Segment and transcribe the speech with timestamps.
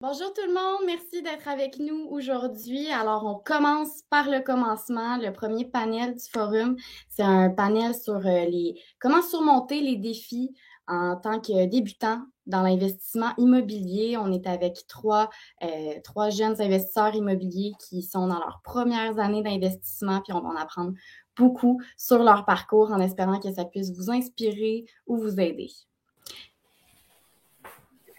[0.00, 2.86] Bonjour tout le monde, merci d'être avec nous aujourd'hui.
[2.92, 5.16] Alors, on commence par le commencement.
[5.16, 6.76] Le premier panel du forum,
[7.08, 10.54] c'est un panel sur euh, les comment surmonter les défis
[10.86, 14.16] en tant que débutant dans l'investissement immobilier.
[14.16, 15.30] On est avec trois,
[15.64, 20.50] euh, trois jeunes investisseurs immobiliers qui sont dans leurs premières années d'investissement, puis on va
[20.50, 20.92] en apprendre
[21.36, 25.72] beaucoup sur leur parcours en espérant que ça puisse vous inspirer ou vous aider.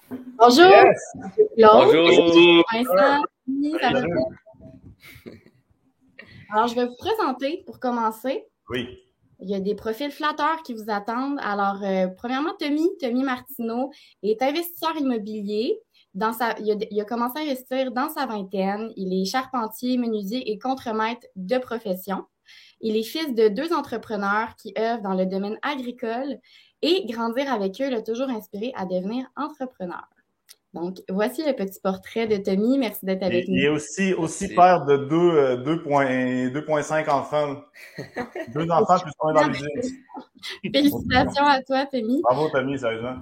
[0.09, 0.65] Bonjour.
[1.57, 2.65] Bonjour.
[6.51, 8.45] Alors, je vais vous présenter pour commencer.
[8.69, 8.87] Oui.
[9.41, 11.39] Il y a des profils flatteurs qui vous attendent.
[11.41, 13.91] Alors, euh, premièrement, Tommy, Tommy Martineau
[14.23, 15.79] est investisseur immobilier.
[16.15, 18.91] Dans sa, il, a, il a commencé à investir dans sa vingtaine.
[18.95, 22.25] Il est charpentier, menuisier et contremaître de profession.
[22.81, 26.39] Il est fils de deux entrepreneurs qui œuvrent dans le domaine agricole
[26.82, 30.07] et grandir avec eux l'a toujours inspiré à devenir entrepreneur.
[30.74, 32.78] Donc, voici le petit portrait de Tommy.
[32.78, 33.56] Merci d'être avec nous.
[33.56, 37.56] Il est aussi, aussi père de 2,5 enfants.
[38.53, 39.66] deux enfants plus un dans l'usine.
[40.72, 42.22] Félicitations à toi, Tommy.
[42.22, 43.16] Bravo, Tommy, sérieusement.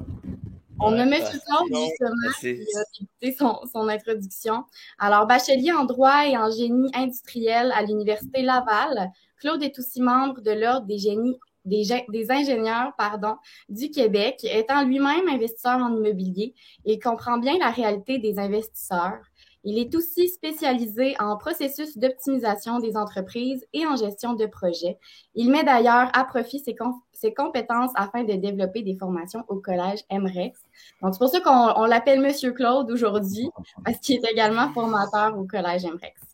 [0.80, 1.09] On a M.
[1.09, 4.66] Claude, justement, qui a écouté son, son introduction.
[5.00, 9.09] Alors, bachelier en droit et en génie industriel à l'Université Laval,
[9.40, 13.36] Claude est aussi membre de l'Ordre des génies des, ingénieurs pardon,
[13.70, 16.54] du Québec, étant lui-même investisseur en immobilier,
[16.86, 19.20] il comprend bien la réalité des investisseurs.
[19.64, 24.98] Il est aussi spécialisé en processus d'optimisation des entreprises et en gestion de projets.
[25.36, 26.76] Il met d'ailleurs à profit ses,
[27.12, 30.58] ses, compétences afin de développer des formations au collège MREX.
[31.02, 33.50] Donc, c'est pour ça qu'on l'appelle Monsieur Claude aujourd'hui,
[33.84, 36.27] parce qu'il est également formateur au collège MREX.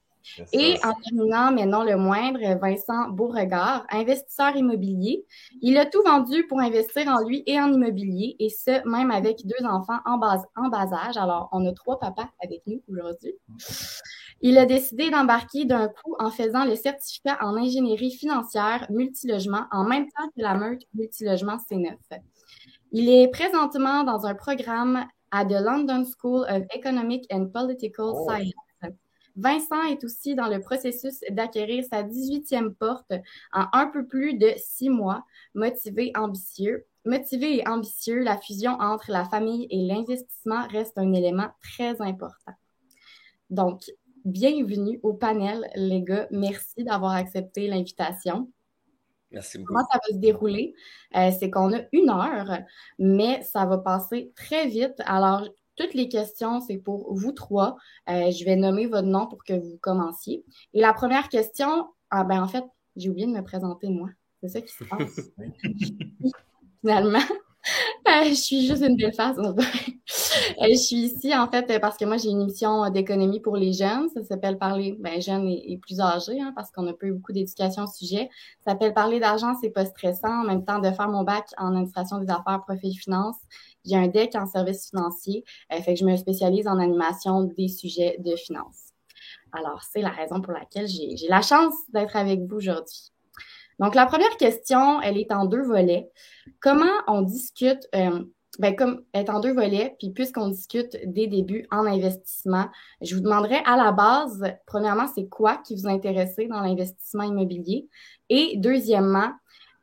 [0.54, 5.26] Et en terminant, mais non le moindre, Vincent Beauregard, investisseur immobilier.
[5.62, 9.46] Il a tout vendu pour investir en lui et en immobilier, et ce, même avec
[9.46, 11.18] deux enfants en bas, en bas âge.
[11.18, 13.34] Alors, on a trois papas avec nous aujourd'hui.
[14.42, 19.86] Il a décidé d'embarquer d'un coup en faisant le certificat en ingénierie financière multilogement en
[19.86, 21.96] même temps que la meute multilogement C9.
[22.92, 28.28] Il est présentement dans un programme à The London School of Economic and Political oh.
[28.30, 28.54] Science
[29.36, 33.12] Vincent est aussi dans le processus d'acquérir sa 18e porte
[33.52, 35.24] en un peu plus de six mois,
[35.56, 36.86] motivé, ambitieux.
[37.06, 42.54] Motivé et ambitieux, la fusion entre la famille et l'investissement reste un élément très important.
[43.50, 43.82] Donc,
[44.24, 46.28] bienvenue au panel, les gars.
[46.32, 48.50] Merci d'avoir accepté l'invitation.
[49.32, 49.74] Merci beaucoup.
[49.74, 50.76] Comment ça va se dérouler?
[51.18, 52.60] Euh, c'est qu'on a une heure,
[53.00, 54.96] mais ça va passer très vite.
[55.06, 57.78] Alors, toutes les questions, c'est pour vous trois.
[58.10, 60.44] Euh, je vais nommer votre nom pour que vous commenciez.
[60.74, 62.64] Et la première question, ah ben en fait,
[62.96, 64.10] j'ai oublié de me présenter moi.
[64.42, 65.32] C'est ça qui se passe.
[66.82, 67.20] Finalement.
[68.08, 69.38] Euh, je suis juste une belle face.
[69.38, 69.54] Euh,
[70.70, 74.10] je suis ici, en fait, parce que moi, j'ai une émission d'économie pour les jeunes.
[74.14, 77.32] Ça s'appelle Parler, ben, jeunes et, plus âgés, hein, parce qu'on n'a pas eu beaucoup
[77.32, 78.30] d'éducation au sujet.
[78.60, 80.42] Ça s'appelle Parler d'argent, c'est pas stressant.
[80.42, 83.38] En même temps, de faire mon bac en administration des affaires, profit finance.
[83.86, 85.46] J'ai un deck en services financiers.
[85.72, 88.92] Euh, fait que je me spécialise en animation des sujets de finance.
[89.54, 93.13] Alors, c'est la raison pour laquelle j'ai la chance d'être avec vous aujourd'hui.
[93.80, 96.10] Donc, la première question, elle est en deux volets.
[96.60, 98.24] Comment on discute, euh,
[98.60, 102.66] ben, comme est en deux volets, puis puisqu'on discute des débuts en investissement,
[103.02, 107.88] je vous demanderais à la base, premièrement, c'est quoi qui vous intéresse dans l'investissement immobilier?
[108.30, 109.32] Et deuxièmement,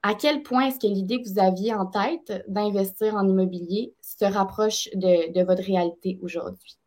[0.02, 4.24] à quel point est-ce que l'idée que vous aviez en tête d'investir en immobilier se
[4.24, 6.78] rapproche de, de votre réalité aujourd'hui?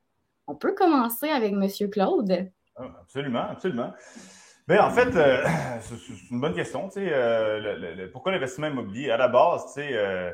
[0.47, 1.89] On peut commencer avec M.
[1.89, 2.49] Claude.
[2.75, 3.93] Ah, absolument, absolument.
[4.65, 5.43] Bien, en fait, euh,
[5.81, 6.87] c'est une bonne question.
[6.87, 9.11] Tu sais, euh, pourquoi l'investissement immobilier?
[9.11, 10.31] À la base, tu sais, euh,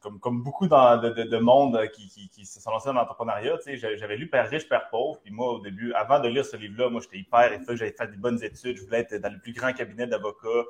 [0.00, 3.58] comme, comme, beaucoup dans, de, de, monde qui, qui, qui, se sont lancés dans l'entrepreneuriat,
[3.58, 5.18] tu sais, j'avais lu Père riche, Père pauvre.
[5.20, 8.06] Puis moi, au début, avant de lire ce livre-là, moi, j'étais hyper que j'avais fait
[8.08, 8.76] des bonnes études.
[8.76, 10.64] Je voulais être dans le plus grand cabinet d'avocats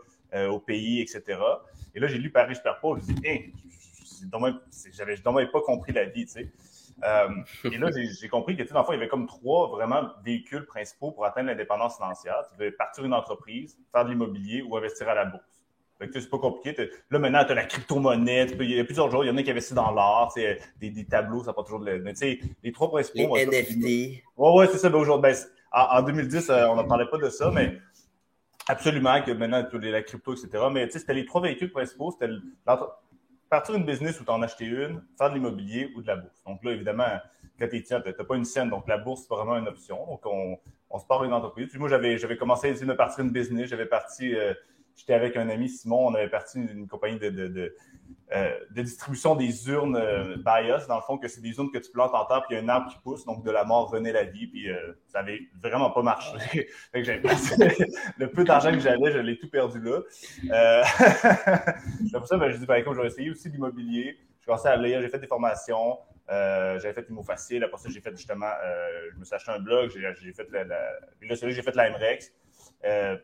[0.51, 1.39] au pays, etc.
[1.95, 2.97] Et là, j'ai lu Père riche, Père pauvre.
[2.97, 3.53] Je me suis dit, hey,
[4.93, 6.53] j'avais pas compris la vie, tu sais.
[7.05, 7.29] Euh,
[7.73, 10.67] et là, j'ai compris que, dans le fond, il y avait comme trois vraiment véhicules
[10.67, 12.43] principaux pour atteindre l'indépendance financière.
[12.51, 15.45] Tu veux partir une entreprise, faire de l'immobilier ou investir à la bourse.
[15.99, 16.91] Fait que c'est pas compliqué.
[17.11, 18.47] Là, maintenant, tu as la crypto-monnaie.
[18.61, 21.05] Il y a plusieurs jours, il y en a qui investissent dans l'art, des, des
[21.05, 23.35] tableaux, ça pas toujours de Mais tu sais, les trois principaux.
[23.37, 24.23] Les NFT.
[24.37, 24.91] Ouais, ouais, c'est ça.
[24.91, 25.37] Ben, aujourd'hui, ben,
[25.73, 27.79] en, 2010, euh, on n'en parlait pas de ça, mais
[28.69, 30.65] absolument que maintenant, la crypto, etc.
[30.71, 32.13] Mais tu sais, c'était les trois véhicules principaux.
[32.13, 32.33] C'était
[33.49, 36.43] partir une business où tu en acheter une, faire de l'immobilier ou de la bourse.
[36.45, 37.19] Donc là, évidemment,
[37.59, 40.05] quand tiens, tu n'as pas une scène, donc la bourse, c'est vraiment une option.
[40.07, 40.59] Donc, on,
[40.91, 41.69] on se part une entreprise.
[41.69, 43.69] Puis moi, j'avais, j'avais commencà à essayer de partir une business.
[43.69, 44.55] J'avais parti, euh,
[44.99, 47.75] j'étais avec un ami, Simon, on avait parti une, compagnie de, de,
[48.35, 51.79] euh, de, distribution des urnes euh, BIOS, dans le fond, que c'est des urnes que
[51.79, 53.65] tu plantes en terre, puis il y a un arbre qui pousse, donc de la
[53.65, 56.37] mort venait la vie, puis euh, ça avait vraiment pas marché.
[56.93, 57.11] fait que
[58.19, 60.03] le peu d'argent que j'avais, je l'ai tout perdu là.
[62.05, 64.19] c'est pour ça, ben, je dis, ben, écoute, je vais essayer aussi l'immobilier.
[64.41, 65.99] Je commençais à lire, j'ai fait des formations.
[66.31, 67.65] Euh, j'avais fait les mots faciles.
[67.65, 69.91] Après ça, j'ai fait justement, euh, je me suis acheté un blog.
[69.91, 72.33] J'ai fait la, la, là, j'ai fait la MREX.
[72.85, 73.17] Euh,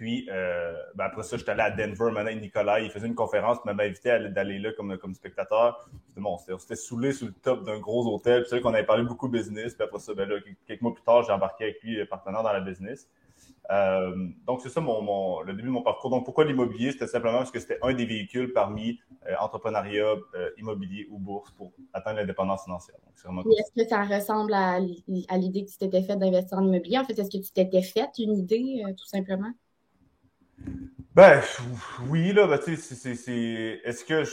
[0.00, 3.58] puis, euh, ben après ça, j'étais allé à Denver, maintenant, Nicolas, il faisait une conférence,
[3.62, 5.90] il m'avait invité d'aller là comme, spectateur.
[6.16, 8.40] Bon, c'était saoulé sur le top d'un gros hôtel.
[8.40, 9.74] Puis c'est vrai qu'on avait parlé beaucoup business.
[9.74, 10.36] Puis après ça, ben là,
[10.66, 13.10] quelques mois plus tard, j'ai embarqué avec lui, partenaire dans la business.
[13.70, 16.08] Euh, donc, c'est ça mon, le début de mon parcours.
[16.08, 16.92] Donc, pourquoi l'immobilier?
[16.92, 18.98] C'était simplement parce que c'était un des véhicules parmi
[19.28, 22.96] euh, entrepreneuriat, euh, immobilier ou bourse pour atteindre l'indépendance financière.
[23.18, 26.96] Est-ce que ça ressemble à, l'idée que tu t'étais fait d'investir en immobilier?
[26.96, 29.52] En fait, est-ce que tu t'étais fait une idée, tout simplement?
[31.14, 31.40] Ben,
[32.08, 33.80] oui, là, ben, tu sais, c'est.
[33.84, 34.30] Est-ce que je.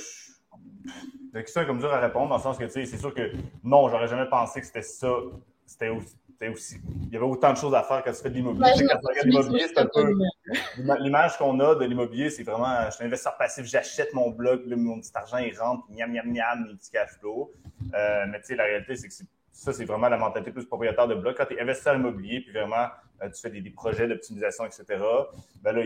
[1.34, 3.14] La question est comme dur à répondre, dans le sens que, tu sais, c'est sûr
[3.14, 3.32] que
[3.64, 5.12] non, j'aurais jamais pensé que c'était ça.
[5.66, 6.16] C'était aussi
[6.46, 6.76] aussi,
[7.08, 8.72] il y avait autant de choses à faire quand tu fais de l'immobilier.
[8.88, 10.14] quand tu regardes l'immobilier, c'est un peu.
[11.00, 14.62] L'image qu'on a de l'immobilier, c'est vraiment je suis un investisseur passif, j'achète mon bloc,
[14.68, 17.52] mon petit argent, il rentre, miam, miam, miam, mes petits cash flow.
[17.94, 19.14] Euh, mais tu sais, la réalité, c'est que
[19.52, 21.36] ça, c'est vraiment la mentalité plus propriétaire de bloc.
[21.36, 22.88] Quand tu es investisseur immobilier, puis vraiment,
[23.22, 24.86] tu fais des, projets d'optimisation, etc.,
[25.62, 25.84] ben là,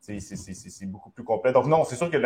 [0.00, 1.52] c'est beaucoup plus complet.
[1.52, 2.16] Donc non, c'est sûr que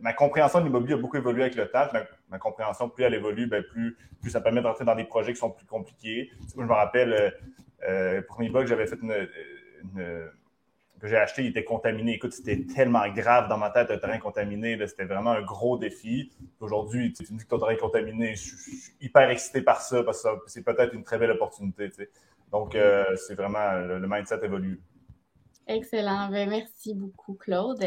[0.00, 1.86] ma compréhension de l'immobilier a beaucoup évolué avec le temps.
[2.28, 3.96] Ma, compréhension, plus elle évolue, ben, plus,
[4.28, 6.30] ça permet d'entrer dans des projets qui sont plus compliqués.
[6.54, 7.30] je me rappelle, euh,
[7.88, 8.98] euh, le premier bloc que j'avais fait
[10.98, 12.14] que j'ai acheté, il était contaminé.
[12.14, 14.78] Écoute, c'était tellement grave dans ma tête, un terrain contaminé.
[14.86, 16.32] C'était vraiment un gros défi.
[16.60, 18.34] Aujourd'hui, tu me dis que ton terrain est contaminé.
[18.34, 21.90] Je, suis hyper excité par ça parce que c'est peut-être une très belle opportunité.
[22.52, 24.82] Donc, euh, c'est vraiment le mindset évolue.
[25.68, 26.30] Excellent.
[26.30, 27.82] Ben, merci beaucoup, Claude.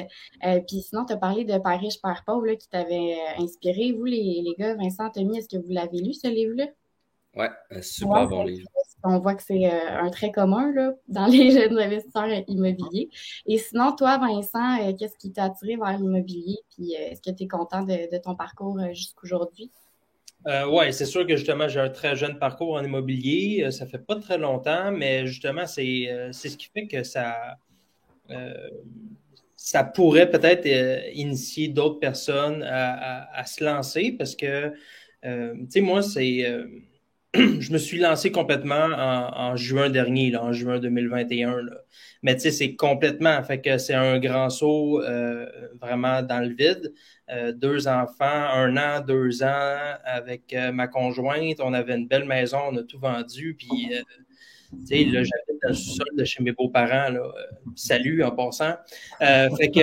[0.46, 3.92] Euh, puis sinon, tu as parlé de Paris, riche, Père pauvre qui t'avait euh, inspiré.
[3.92, 6.68] Vous, les, les gars, Vincent, Tommy, est-ce que vous l'avez lu, ce livre-là?
[7.36, 8.68] Oui, un super bon livre.
[9.04, 13.10] On voit que c'est euh, un trait commun là, dans les jeunes investisseurs immobiliers.
[13.48, 16.60] Et sinon, toi, Vincent, qu'est-ce qui t'a attiré vers l'immobilier?
[16.76, 19.72] Puis est-ce que tu es content de, de ton parcours jusqu'aujourd'hui?
[20.48, 23.70] Euh, oui, c'est sûr que justement, j'ai un très jeune parcours en immobilier.
[23.72, 27.58] Ça fait pas très longtemps, mais justement, c'est ce qui fait que ça,
[28.32, 28.70] euh,
[29.56, 34.74] ça pourrait peut-être euh, initier d'autres personnes à, se lancer parce que,
[35.26, 36.46] euh, tu sais, moi, c'est.
[37.34, 41.62] Je me suis lancé complètement en, juin dernier, là, en juin 2021.
[41.62, 41.78] Là.
[42.24, 45.02] Mais tu sais, c'est complètement, fait que c'est un grand saut
[45.80, 46.94] vraiment dans le vide.
[47.56, 51.62] deux enfants, un an, deux ans avec ma conjointe.
[51.62, 53.56] On avait une belle maison, on a tout vendu.
[53.58, 53.90] Puis
[54.72, 57.14] tu sais, là, j'habite dans le sol de chez mes beaux-parents.
[57.14, 57.30] Euh,
[57.76, 58.76] salut en passant.
[59.22, 59.82] Euh, fait que,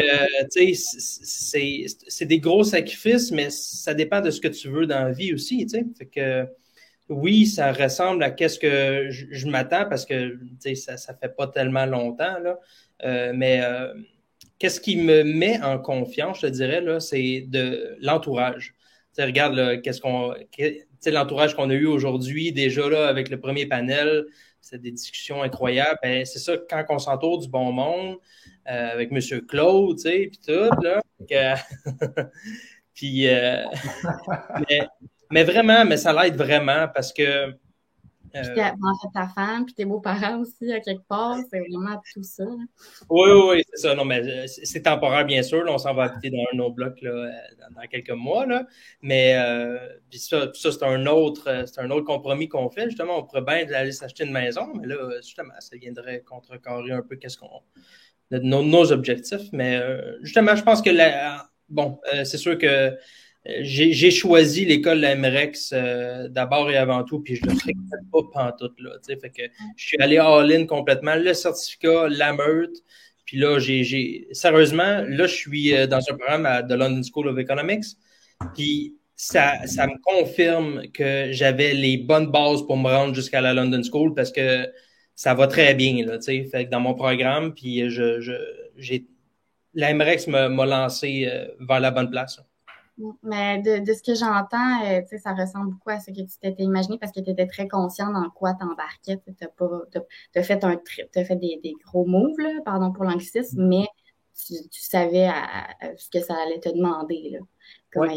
[0.50, 5.04] tu sais, c'est des gros sacrifices, mais ça dépend de ce que tu veux dans
[5.04, 5.84] la vie aussi, tu sais.
[5.96, 6.46] Fait que,
[7.08, 10.38] oui, ça ressemble à qu'est-ce que je, m'attends parce que,
[10.74, 12.58] ça, ça fait pas tellement longtemps, là.
[13.04, 13.62] Euh, mais
[14.58, 18.74] qu'est-ce qui me met en confiance, je te dirais, c'est de l'entourage.
[19.18, 20.34] Regarde, qu'est-ce qu'on,
[21.06, 24.26] l'entourage qu'on a eu aujourd'hui, déjà, là, avec le premier panel,
[24.60, 25.98] c'est des discussions incroyables.
[26.02, 28.16] Ben, c'est ça, quand on s'entoure du bon monde,
[28.68, 29.20] euh, avec M.
[29.46, 31.00] Claude, tu sais, puis tout, là.
[32.94, 33.64] puis, euh,
[35.30, 37.52] mais, vraiment, mais ça l'aide vraiment parce que
[38.32, 38.70] puis euh,
[39.14, 42.44] ta femme, puis tes beaux-parents aussi, à quelque part, c'est vraiment tout ça.
[43.08, 43.94] Oui, oui, oui, c'est ça.
[43.94, 45.64] Non, mais euh, c'est temporaire, bien sûr.
[45.68, 47.30] on s'en va habiter dans un autre bloc là, euh,
[47.74, 48.46] dans, quelques mois.
[48.46, 48.66] Là.
[49.02, 49.36] Mais
[50.10, 52.84] puis ça, ça c'est un autre c'est un autre compromis qu'on fait.
[52.84, 57.02] Justement, on pourrait bien aller s'acheter une maison, mais là, justement, ça viendrait contrecarrer un
[57.02, 57.62] peu qu'est-ce qu'on
[58.30, 59.48] nos, nos, objectifs.
[59.52, 59.80] Mais
[60.22, 62.94] justement, je pense que la, bon, c'est sûr que
[63.44, 68.50] j'ai choisi l'école MREX euh, d'abord et avant tout, puis je ne le regrette pas
[68.50, 68.90] pantoute, là.
[69.06, 69.42] Fait que
[69.76, 72.76] je suis allé all-in complètement, le certificat, la meute.
[73.24, 77.28] Puis là, j'ai sérieusement, là, je suis euh, dans un programme à, de London School
[77.28, 77.84] of Economics.
[78.54, 83.54] Puis ça, ça me confirme que j'avais les bonnes bases pour me rendre jusqu'à la
[83.54, 84.66] London School parce que
[85.14, 88.20] ça va très bien, là, fait que dans mon programme, puis je,
[88.76, 89.06] j'ai
[89.74, 92.40] la MREX m'a lancé euh, vers la bonne place.
[93.22, 96.38] Mais de, de ce que j'entends, euh, sais, ça ressemble beaucoup à ce que tu
[96.40, 99.20] t'étais imaginé parce que tu étais très conscient dans quoi t'embarquais.
[99.24, 100.80] Tu as, fait, un,
[101.16, 103.86] as fait des, des gros moves, là, pardon pour l'anglicisme, mais
[104.34, 105.30] tu, tu savais
[105.96, 107.38] ce que ça allait te demander là,
[107.92, 108.08] comme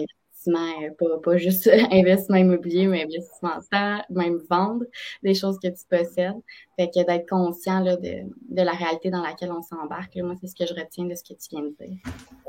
[0.48, 4.86] investissement, pas, pas juste investissement immobilier, mais investissement en temps, même vendre
[5.24, 6.34] des choses que tu possèdes.
[6.80, 10.16] Fait que d'être conscient là, de, de la réalité dans laquelle on s'embarque.
[10.18, 11.98] Moi, c'est ce que je retiens de ce que tu viens de dire.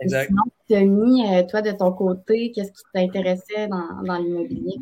[0.01, 0.29] Exact.
[0.29, 4.77] Sinon, Tommy, toi, de ton côté, qu'est-ce qui t'intéressait dans, dans l'immobilier?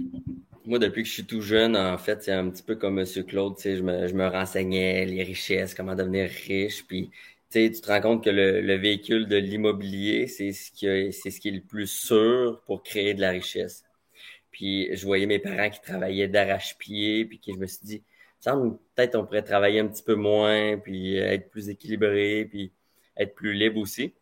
[0.66, 3.06] Moi, depuis que je suis tout jeune, en fait, c'est un petit peu comme M.
[3.26, 7.10] Claude, tu sais, je me, je me renseignais les richesses, comment devenir riche, puis
[7.50, 11.48] tu te rends compte que le, véhicule de l'immobilier, c'est ce qui c'est ce qui
[11.48, 13.84] est le plus sûr pour créer de la richesse.
[14.52, 18.04] Puis je voyais mes parents qui travaillaient d'arrache-pied, puis que je me suis dit,
[18.44, 22.72] peut-être on pourrait travailler un petit peu moins, puis être plus équilibré, puis
[23.16, 24.14] être plus libre aussi.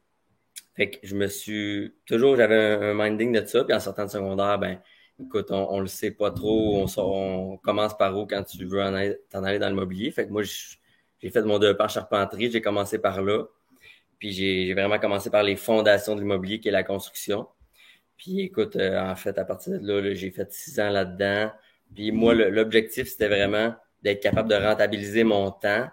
[0.77, 4.11] Fait que je me suis toujours, j'avais un, minding de ça, puis en sortant de
[4.11, 4.81] secondaire, ben
[5.21, 8.79] écoute, on, on le sait pas trop, on, on commence par où quand tu veux
[9.31, 10.11] t'en aller dans le mobilier.
[10.13, 10.43] Fait que moi,
[11.21, 13.45] j'ai fait mon deux en charpenterie, j'ai commencé par là.
[14.19, 17.47] Puis j'ai vraiment commencé par les fondations de l'immobilier, qui est la construction.
[18.17, 21.53] Puis écoute, euh, en fait, à partir de là, j'ai fait six ans là-dedans.
[21.95, 25.89] Puis moi, l'objectif, c'était vraiment d'être capable de rentabiliser mon temps,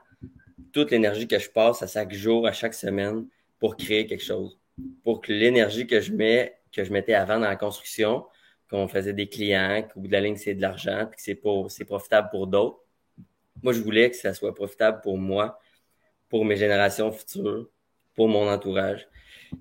[0.73, 3.27] toute l'énergie que je passe à chaque jour, à chaque semaine,
[3.59, 4.59] pour créer quelque chose.
[5.03, 8.25] Pour que l'énergie que je mets, que je mettais avant dans la construction,
[8.69, 11.85] qu'on faisait des clients, qu'au bout de la ligne, c'est de l'argent, puis que c'est
[11.85, 12.79] profitable pour d'autres.
[13.63, 15.59] Moi, je voulais que ça soit profitable pour moi,
[16.29, 17.67] pour mes générations futures,
[18.15, 19.07] pour mon entourage.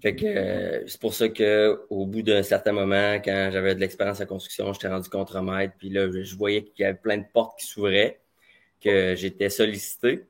[0.02, 3.80] Fait que euh, c'est pour ça que au bout d'un certain moment, quand j'avais de
[3.80, 7.26] l'expérience en construction, j'étais rendu contre-maître, puis là, je voyais qu'il y avait plein de
[7.32, 8.20] portes qui s'ouvraient,
[8.80, 10.26] que j'étais sollicité.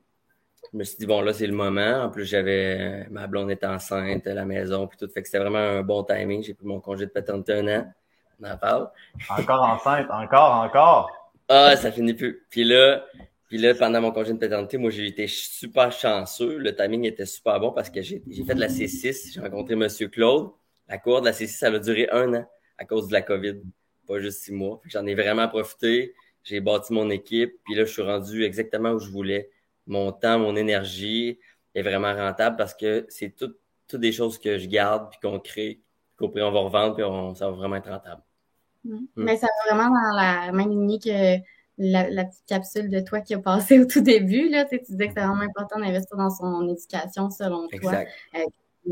[0.71, 2.03] Je me suis dit, bon, là, c'est le moment.
[2.03, 5.07] En plus, j'avais ma blonde était enceinte, la maison, puis tout.
[5.07, 6.43] Fait que c'était vraiment un bon timing.
[6.43, 7.93] J'ai pris mon congé de paternité un an
[8.41, 8.89] on en parle.
[9.29, 11.31] Encore enceinte, encore, encore.
[11.47, 12.45] Ah, ça finit plus.
[12.49, 13.05] Puis là,
[13.47, 16.57] puis là, pendant mon congé de paternité, moi, j'ai été super chanceux.
[16.57, 19.33] Le timing était super bon parce que j'ai fait de la C6.
[19.33, 20.51] J'ai rencontré Monsieur Claude.
[20.87, 22.45] La cour de la C6, ça a duré un an
[22.77, 23.61] à cause de la COVID,
[24.07, 24.81] pas juste six mois.
[24.85, 26.13] J'en ai vraiment profité.
[26.43, 27.53] J'ai bâti mon équipe.
[27.63, 29.49] Puis là, je suis rendu exactement où je voulais.
[29.87, 31.39] Mon temps, mon énergie
[31.73, 33.59] est vraiment rentable parce que c'est toutes
[33.93, 35.81] des choses que je garde puis qu'on crée
[36.19, 38.21] on va revendre, puis ça va vraiment être rentable.
[38.83, 39.05] Mm.
[39.15, 41.37] Mais ça va vraiment dans la même lignée que
[41.77, 44.49] la, petite capsule de toi qui a passé au tout début.
[44.49, 48.03] Là, tu, disais que c'est vraiment important d'investir dans son éducation selon toi.
[48.35, 48.39] Euh,
[48.87, 48.91] euh,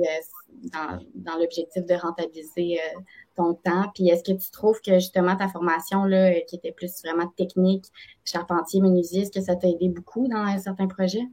[1.13, 2.99] dans, l'objectif de rentabiliser euh,
[3.35, 3.91] ton temps.
[3.93, 7.85] Puis est-ce que tu trouves que justement ta formation là, qui était plus vraiment technique,
[8.25, 11.27] charpentier, menuisier, est-ce que ça t'a aidé beaucoup dans certains projets?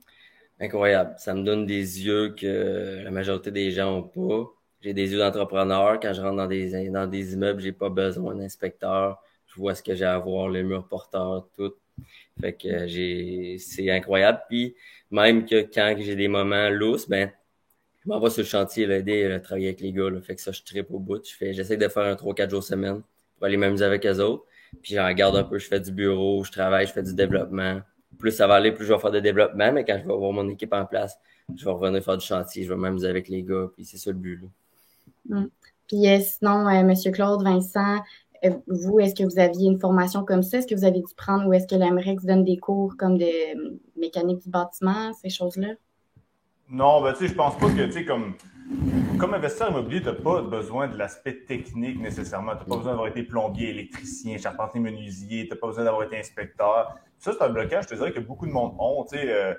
[0.61, 1.15] Incroyable.
[1.17, 5.19] Ça me donne des yeux que la majorité des gens n'ont pas j'ai des yeux
[5.19, 6.01] d'entrepreneur.
[6.01, 9.23] Quand je rentre dans des, dans des immeubles, j'ai pas besoin d'inspecteur.
[9.53, 11.75] Je vois ce que j'ai à voir, les murs porteurs, tout.
[12.41, 14.43] Fait que j'ai, c'est incroyable.
[14.49, 14.75] Puis
[15.11, 17.31] même que quand j'ai des moments lousses, ben,
[18.03, 20.09] je m'en vais sur le chantier, l'aider à travailler avec les gars.
[20.09, 20.21] Là.
[20.21, 21.25] Fait que ça, je tripe au bout.
[21.25, 23.03] Je fais, j'essaie de faire un 3-4 jours semaine
[23.37, 24.45] pour aller m'amuser avec eux autres.
[24.83, 27.81] Puis j'en regarde un peu, je fais du bureau, je travaille, je fais du développement.
[28.19, 30.33] Plus ça va aller, plus je vais faire de développement, mais quand je vais avoir
[30.33, 31.19] mon équipe en place,
[31.57, 34.11] je vais revenir faire du chantier, je vais m'amuser avec les gars, puis c'est ça
[34.11, 34.41] le but.
[34.41, 35.41] Là.
[35.41, 35.49] Mm.
[35.89, 37.99] Puis euh, sinon, euh, Monsieur Claude, Vincent,
[38.67, 40.59] vous, est-ce que vous aviez une formation comme ça?
[40.59, 43.81] Est-ce que vous avez dû prendre ou est-ce que l'AMREX donne des cours comme de
[43.99, 45.75] mécanique du bâtiment, ces choses-là?
[46.69, 48.35] Non, ben, tu sais, je pense pas que, tu sais, comme,
[49.19, 52.53] comme investisseur immobilier, tu n'as pas besoin de l'aspect technique nécessairement.
[52.53, 55.45] Tu n'as pas besoin d'avoir été plombier, électricien, charpentier, menuisier.
[55.45, 56.97] Tu n'as pas besoin d'avoir été inspecteur.
[57.19, 59.05] Ça, c'est un blocage, je te dirais, que beaucoup de monde ont.
[59.05, 59.57] Tu sais,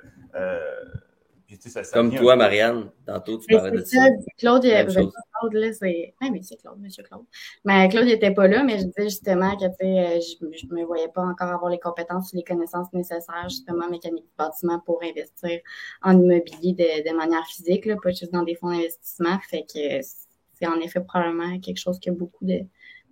[1.93, 4.08] comme toi, Marianne, tantôt, tu parlais de ça.
[4.38, 6.13] Claude, il, Claude, là, c'est.
[6.22, 7.25] Oui, mais c'est Claude, monsieur Claude.
[7.65, 10.86] Mais Claude n'était pas là, mais je disais justement que, tu sais, je ne me
[10.86, 15.01] voyais pas encore avoir les compétences ou les connaissances nécessaires, justement, mécanique du bâtiment pour
[15.03, 15.60] investir
[16.03, 19.38] en immobilier de, de manière physique, là, pas juste dans des fonds d'investissement.
[19.50, 22.60] Fait que c'est en effet probablement quelque chose que beaucoup de,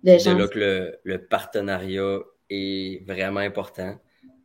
[0.04, 0.18] de gens.
[0.18, 2.18] C'est là que le, le partenariat
[2.48, 3.98] est vraiment important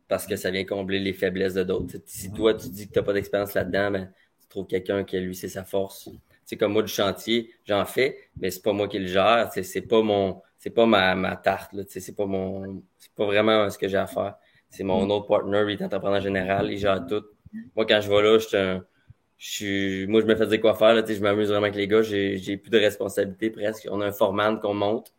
[0.08, 1.96] parce que ça vient combler les faiblesses de d'autres.
[2.06, 5.18] Si toi, tu dis que tu n'as pas d'expérience là-dedans, ben, tu trouves quelqu'un qui,
[5.18, 6.08] lui, c'est sa force.
[6.44, 9.50] C'est comme moi du chantier, j'en fais, mais c'est pas moi qui le gère.
[9.52, 11.74] C'est pas mon, c'est pas ma, ma tarte.
[11.88, 14.36] C'est pas mon, c'est pas vraiment ce que j'ai à faire.
[14.70, 15.10] C'est mon mm.
[15.10, 17.24] autre partner, il est entrepreneur général, il gère tout.
[17.74, 18.84] Moi, quand je vais là, je suis un,
[19.38, 20.94] je suis, moi, je me fais dire quoi faire.
[20.94, 22.02] Là, je m'amuse vraiment avec les gars.
[22.02, 23.88] J'ai, j'ai plus de responsabilité presque.
[23.90, 25.12] On a un foreman qu'on monte.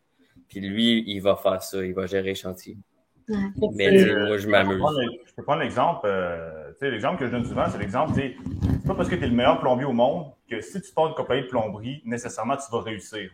[0.48, 1.84] Puis lui, il va faire ça.
[1.84, 2.78] Il va gérer le chantier
[3.28, 4.82] mais moi, je m'amuse.
[5.26, 6.00] Je peux prendre l'exemple.
[6.04, 8.36] Euh, l'exemple que je donne souvent, c'est l'exemple, c'est
[8.86, 11.14] pas parce que tu es le meilleur plombier au monde que si tu pars une
[11.14, 13.30] compagnie de plomberie, nécessairement, tu vas réussir.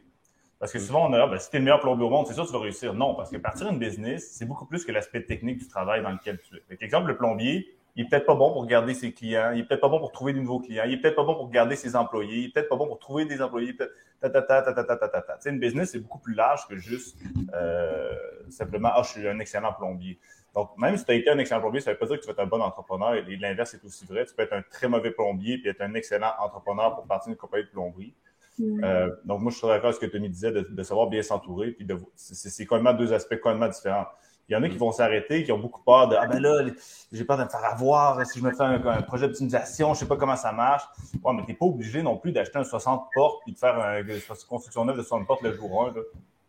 [0.59, 2.35] Parce que souvent, on a, ben, si tu es le meilleur plombier au monde, c'est
[2.35, 2.95] sûr que tu vas réussir.
[2.95, 6.11] Non, parce que partir d'une business, c'est beaucoup plus que l'aspect technique du travail dans
[6.11, 6.61] lequel tu es.
[6.61, 9.53] Par exemple, le plombier, il est peut-être pas bon pour garder ses clients.
[9.55, 10.85] Il est peut-être pas bon pour trouver de nouveaux clients.
[10.87, 12.39] Il est peut-être pas bon pour garder ses employés.
[12.39, 13.77] Il est peut-être pas bon pour trouver des employés.
[13.77, 15.51] Ta ta ta ta ta ta ta ta.
[15.51, 17.19] une business c'est beaucoup plus large que juste
[17.53, 18.15] euh,
[18.49, 20.19] simplement ah je suis un excellent plombier.
[20.55, 22.23] Donc même si tu as été un excellent plombier, ça ne veut pas dire que
[22.23, 23.15] tu vas être un bon entrepreneur.
[23.15, 24.25] Et l'inverse est aussi vrai.
[24.25, 27.37] Tu peux être un très mauvais plombier puis être un excellent entrepreneur pour partir d'une
[27.37, 28.15] compagnie de plomberie.
[28.59, 28.85] Mm.
[28.85, 31.23] Euh, donc, moi, je suis d'accord avec ce que Tony disait de, de savoir bien
[31.23, 31.73] s'entourer.
[31.73, 34.07] Puis de, c'est, c'est complètement deux aspects complètement différents.
[34.49, 36.67] Il y en a qui vont s'arrêter, qui ont beaucoup peur de Ah ben là,
[37.13, 40.07] j'ai peur de me faire avoir si je me fais un, projet d'optimisation, je sais
[40.07, 40.85] pas comment ça marche.
[41.23, 44.21] Ouais, mais t'es pas obligé non plus d'acheter un 60 portes et de faire une
[44.49, 45.93] construction neuve de 60 portes le jour 1.
[45.95, 46.01] Tu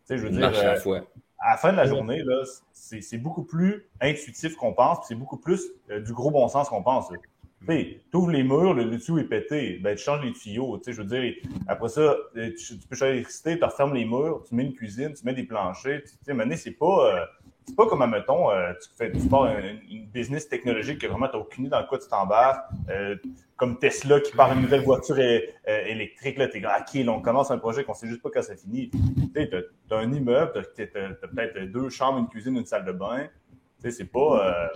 [0.03, 0.45] sais, je veux dire.
[0.45, 1.01] À, euh,
[1.39, 5.37] à la fin de la journée, là, c'est beaucoup plus intuitif qu'on pense, c'est beaucoup
[5.37, 7.09] plus euh, du gros bon sens qu'on pense.
[7.67, 10.79] Tu ouvres les murs, le, dessus est pété, ben, tu changes les tuyaux.
[10.85, 11.33] Je veux dire,
[11.67, 15.13] après ça, euh, tu, peux changer l'électricité, tu refermes les murs, tu mets une cuisine,
[15.13, 16.03] tu mets des planchers.
[16.03, 17.27] Tu sais, maintenant, c'est pas
[17.67, 21.35] c'est pas comme, mettons, euh, tu fais du sport, une, business technologique que vraiment tu
[21.35, 22.69] n'as aucune idée dans quoi tu t'embarques.
[22.89, 23.15] Euh,
[23.57, 27.51] comme Tesla qui part une nouvelle voiture euh, électrique, là, t'es OK, là, on commence
[27.51, 28.91] un projet qu'on sait juste pas quand ça finit.
[29.33, 29.39] Tu
[29.91, 33.27] as, un immeuble, tu as, peut-être deux chambres, une cuisine, une salle de bain.
[33.81, 34.71] Tu sais, c'est pas.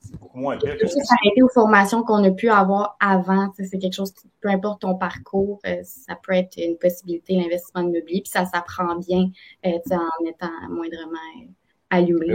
[0.00, 1.00] c'est beaucoup moins pire que ça.
[1.02, 3.52] s'arrêter aux formations qu'on a pu avoir avant.
[3.58, 8.22] C'est quelque chose qui, peu importe ton parcours, ça peut être une possibilité, l'investissement immobilier,
[8.22, 9.30] puis ça s'apprend bien
[9.64, 11.18] en étant moindrement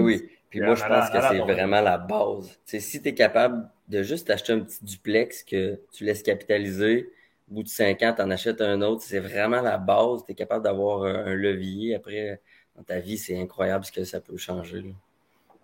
[0.01, 2.59] oui, puis moi, je pense que c'est vraiment la base.
[2.65, 7.09] si tu es capable de juste acheter un petit duplex que tu laisses capitaliser,
[7.51, 10.23] au bout de cinq ans, tu en achètes un autre, c'est vraiment la base.
[10.25, 11.95] Tu es capable d'avoir un levier.
[11.95, 12.41] Après,
[12.75, 14.95] dans ta vie, c'est incroyable ce que ça peut changer.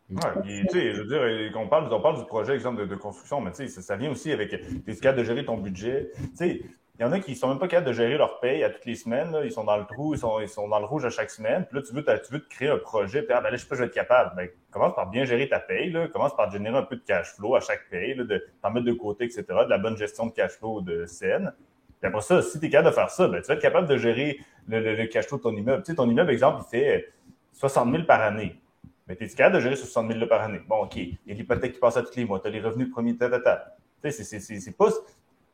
[0.10, 3.42] Oui, tu sais, je veux dire, on parle, on parle du projet, exemple, de, construction,
[3.42, 6.12] mais tu sais, ça, vient aussi avec, tu es capable de gérer ton budget.
[6.16, 6.62] Tu sais,
[7.00, 8.84] il y en a qui sont même pas capables de gérer leur paye à toutes
[8.84, 9.34] les semaines.
[9.46, 11.66] Ils sont dans le trou, ils sont, ils sont dans le rouge à chaque semaine.
[11.66, 13.22] Puis là, tu veux, tu veux te créer un projet.
[13.22, 14.36] Puis ah, ben là, je sais pas, je vais être capable.
[14.36, 15.92] Ben, commence par bien gérer ta paye.
[15.92, 16.10] Là.
[16.10, 18.86] Commence par générer un peu de cash flow à chaque paye, là, de t'en mettre
[18.86, 19.46] de côté, etc.
[19.48, 21.54] De la bonne gestion de cash flow de scène.
[22.02, 23.88] Puis après ça, si tu es capable de faire ça, ben, tu vas être capable
[23.88, 24.38] de gérer
[24.68, 25.84] le, le, cash flow de ton immeuble.
[25.84, 27.14] Tu sais, ton immeuble, exemple, il fait
[27.54, 28.60] 60 000 par année.
[29.08, 30.60] Mais tu es capable de gérer 60 000 par année?
[30.68, 30.98] Bon, OK.
[30.98, 32.42] Il y a l'hypothèque qui passe à tous les mois.
[32.42, 33.78] Tu as les revenus premiers, ta, ta, ta.
[34.04, 34.90] Tu sais, c'est pas.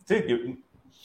[0.08, 0.28] Tu sais,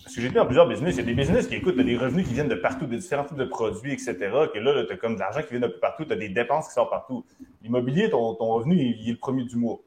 [0.02, 0.94] parce que j'étais dans plusieurs business.
[0.94, 3.24] Il y a des business qui écoutent, des revenus qui viennent de partout, de différents
[3.24, 4.16] types de produits, etc.
[4.52, 6.68] Que là, tu as comme de l'argent qui vient de partout, tu as des dépenses
[6.68, 7.24] qui sortent partout.
[7.62, 9.78] L'immobilier, ton, ton, revenu, il, est le premier du mois.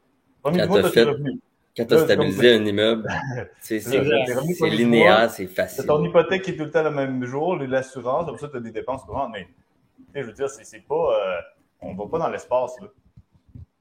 [0.44, 1.38] Le premier du mois, tu as revenus.
[1.76, 3.08] Quand tu as stabilisé un immeuble,
[3.60, 3.80] c'est
[4.62, 5.82] linéaire, c'est facile.
[5.82, 8.56] C'est ton hypothèque qui est tout le temps le même jour, l'assurance, comme ça, tu
[8.56, 9.32] as des dépenses courantes.
[9.32, 9.48] Mais,
[10.14, 10.94] je veux dire, c'est pas.
[10.94, 11.40] Euh,
[11.80, 12.86] on ne va pas dans l'espace, là.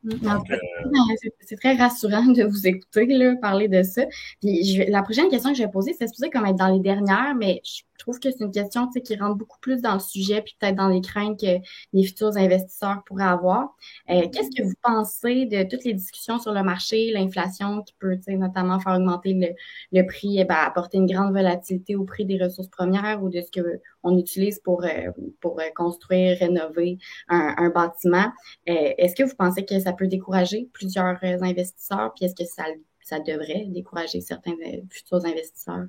[0.05, 0.11] Euh,
[1.41, 4.03] c'est très rassurant de vous écouter là, parler de ça.
[4.41, 7.35] Puis la prochaine question que je vais poser, c'est supposé comme être dans les dernières,
[7.35, 10.41] mais je je trouve que c'est une question qui rentre beaucoup plus dans le sujet,
[10.41, 11.59] puis peut-être dans les craintes que
[11.93, 13.75] les futurs investisseurs pourraient avoir.
[14.09, 18.17] Euh, qu'est-ce que vous pensez de toutes les discussions sur le marché, l'inflation qui peut
[18.27, 19.55] notamment faire augmenter
[19.91, 23.41] le, prix, eh ben, apporter une grande volatilité au prix des ressources premières ou de
[23.41, 23.61] ce
[24.01, 26.97] qu'on utilise pour, euh, pour euh, construire, rénover
[27.29, 28.31] un, bâtiment?
[28.65, 32.65] est-ce que vous pensez que ça peut décourager plusieurs investisseurs, puis est-ce que ça,
[33.01, 34.53] ça devrait décourager certains
[34.89, 35.85] futurs investisseurs?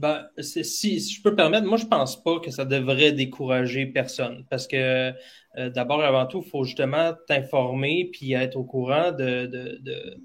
[0.00, 4.66] Ben, si, je peux permettre, moi, je pense pas que ça devrait décourager personne parce
[4.66, 5.12] que
[5.58, 10.16] euh, d'abord, avant tout, il faut justement t'informer puis être au courant de, de, de,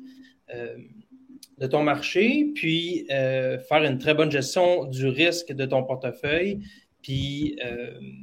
[0.53, 6.61] euh, ton marché, puis euh, faire une très bonne gestion du risque de ton portefeuille.
[7.01, 7.59] Puis,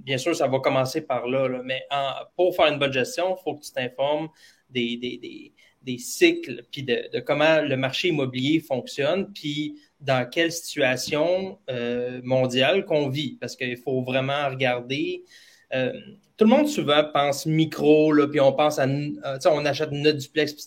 [0.04, 1.82] bien sûr, ça va commencer par là, mais
[2.34, 4.28] pour faire une bonne gestion, il faut que tu t'informes
[4.70, 10.28] des, des, des, des, cycles, puis de, de comment le marché immobilier fonctionne, puis dans
[10.28, 15.24] quelle situation euh, mondiale qu'on vit, parce qu'il faut vraiment regarder.
[15.74, 15.92] Euh,
[16.36, 20.18] tout le monde souvent pense micro, là, puis on pense à, euh, on achète notre
[20.18, 20.66] duplex, puis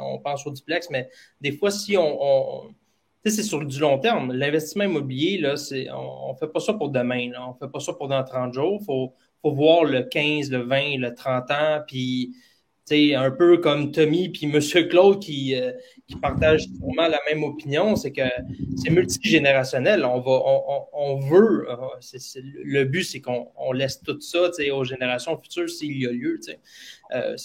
[0.00, 1.08] on pense au duplex, mais
[1.40, 2.74] des fois, si on,
[3.24, 4.32] c'est sur du long terme.
[4.32, 7.70] L'investissement immobilier, là, c'est, on ne fait pas ça pour demain, là, on ne fait
[7.70, 8.78] pas ça pour dans 30 jours.
[8.80, 12.34] Il faut, faut voir le 15, le 20, le 30 ans, puis
[12.84, 15.72] c'est un peu comme Tommy puis Monsieur Claude qui, euh,
[16.06, 18.22] qui partagent sûrement la même opinion, c'est que
[18.76, 20.04] c'est multigénérationnel.
[20.04, 21.76] On va, on, on veut, euh,
[22.64, 26.40] le but c'est qu'on on laisse tout ça aux générations futures s'il y a lieu.
[27.14, 27.36] Euh,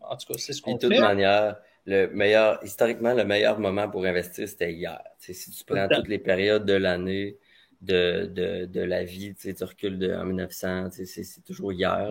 [0.00, 0.88] en tout cas, c'est ce qu'on fait.
[0.88, 5.02] De toute manière, le meilleur, historiquement, le meilleur moment pour investir, c'était hier.
[5.18, 7.38] si tu prends toutes les périodes de l'année,
[7.80, 12.10] de, de, de, la vie, tu recules de, en 1900, c'est toujours hier.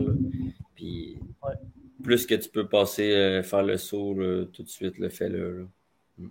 [0.76, 1.18] Puis,
[2.04, 4.16] plus que tu peux passer, euh, faire le saut
[4.54, 5.68] tout de suite, le fais-le.
[6.18, 6.30] Mm.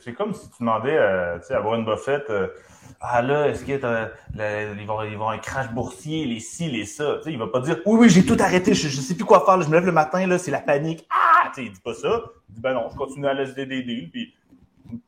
[0.00, 2.48] c'est comme si tu demandais euh, à Warren Buffett euh,
[3.00, 7.20] Ah là, est-ce qu'il ils, vont, ils vont un crash boursier, les ci, les ça.
[7.22, 9.44] sais, il va pas dire Oui, oui, j'ai tout arrêté, je, ne sais plus quoi
[9.44, 11.06] faire, je me lève le matin, là, c'est la panique.
[11.10, 11.52] Ah!
[11.56, 12.22] il dit pas ça.
[12.48, 14.10] Il dit, ben non, je continue à laisser des deals.
[14.10, 14.34] Puis,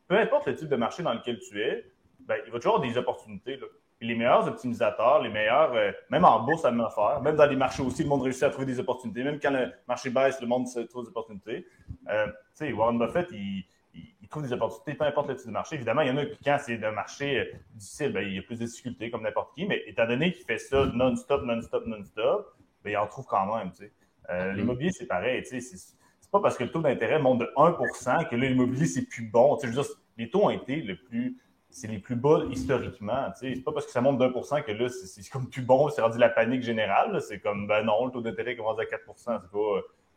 [0.09, 2.89] peu importe le type de marché dans lequel tu es, ben, il va toujours avoir
[2.89, 3.57] des opportunités.
[3.57, 3.67] Là.
[4.05, 7.21] Les meilleurs optimisateurs, les meilleurs, euh, même en bourse, ça me faire.
[7.23, 9.25] Même dans les marchés aussi, le monde réussit à trouver des opportunités.
[9.25, 11.67] Même quand le marché baisse, le monde trouve des opportunités.
[12.09, 13.65] Euh, tu sais, Warren Buffett, il,
[13.95, 15.77] il, trouve des opportunités, peu importe le type de marché.
[15.77, 18.39] Évidemment, il y en a qui, quand c'est un marché euh, difficile, ben, il y
[18.39, 19.67] a plus de difficultés comme n'importe qui.
[19.67, 23.71] Mais étant donné qu'il fait ça non-stop, non-stop, non-stop, ben, il en trouve quand même.
[23.71, 23.93] Tu sais.
[24.31, 24.53] Euh.
[24.53, 25.43] L'immobilier, c'est pareil.
[25.43, 25.77] Tu sais,
[26.21, 29.57] c'est pas parce que le taux d'intérêt monte de 1% que l'immobilier, c'est plus bon.
[29.57, 31.39] Tu sais, je veux dire, les taux ont été le plus
[31.75, 33.33] c'est les plus bas historiquement.
[33.39, 35.63] Ce n'est pas parce que ça monte d'un pour cent que là, c'est comme plus
[35.63, 37.21] bon, c'est rendu la panique générale.
[37.21, 39.03] C'est comme, ben non, le taux d'intérêt commence à 4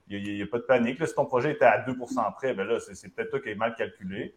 [0.08, 1.00] Il n'y a, pas de panique.
[1.00, 1.96] Là, si ton projet était à 2
[2.36, 4.36] près, ben là, c'est peut-être toi qui es mal calculé.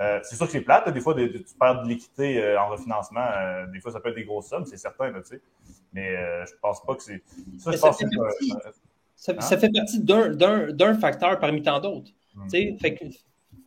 [0.00, 0.88] Euh, c'est sûr que c'est plate.
[0.88, 3.20] Des fois, tu perds de l'équité euh, en refinancement.
[3.20, 5.10] Euh, des fois, ça peut être des grosses sommes, c'est certain.
[5.10, 5.20] Là,
[5.92, 7.22] mais je pense pas que c'est.
[7.58, 8.48] Ça, ça, fait partie,
[9.14, 9.56] ça, hein?
[9.58, 12.10] fait partie d'un facteur parmi tant d'autres.
[12.34, 12.48] Hmm.
[12.48, 13.04] Fait que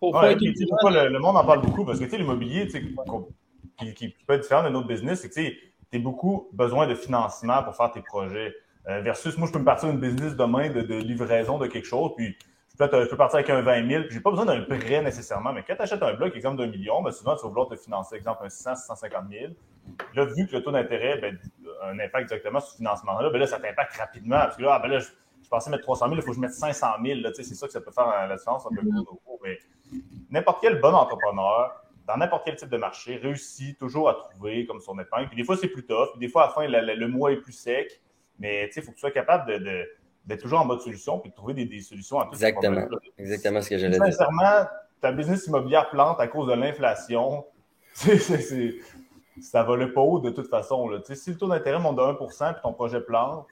[0.01, 1.85] le, monde en parle beaucoup?
[1.85, 5.99] Parce que l'immobilier qui, qui, peut être différent d'un autre business, c'est que tu as
[5.99, 8.53] beaucoup besoin de financement pour faire tes projets.
[8.87, 12.11] Euh, versus, moi, je peux me partir d'une business demain de, livraison de quelque chose,
[12.15, 12.37] puis
[12.69, 15.01] je peux, je peux partir avec un 20 000, puis j'ai pas besoin d'un prêt
[15.01, 15.53] nécessairement.
[15.53, 17.75] Mais quand tu achètes un bloc, exemple d'un million, ben souvent, tu vas vouloir te
[17.75, 19.53] financer, exemple, un 600, 650 000.
[20.13, 21.39] Là, vu que le taux d'intérêt ben,
[21.81, 24.37] a un impact directement sur ce financement-là, ben là, ça t'impacte rapidement.
[24.37, 26.41] Parce que là, ah, ben là je, pensais mettre 300 000, il faut que je
[26.41, 27.19] mette 500 000.
[27.33, 29.57] C'est ça que ça peut faire la différence entre le cours Mais
[30.29, 31.71] n'importe quel bon entrepreneur,
[32.07, 35.27] dans n'importe quel type de marché, réussit toujours à trouver comme son épingle.
[35.27, 36.11] Puis des fois, c'est plus tough.
[36.11, 38.01] Puis des fois, à la fin, le, mois est plus sec.
[38.39, 39.85] Mais il faut que tu sois capable de,
[40.25, 42.85] d'être toujours en mode solution puis de trouver des, solutions à tous Exactement.
[43.17, 44.05] Exactement ce que j'allais dire.
[44.05, 44.67] Sincèrement,
[45.01, 47.45] ta business immobilière plante à cause de l'inflation.
[49.41, 50.89] ça va le pas haut de toute façon.
[50.89, 50.99] Là.
[51.03, 53.47] Si le taux d'intérêt monte de 1% puis ton projet plante,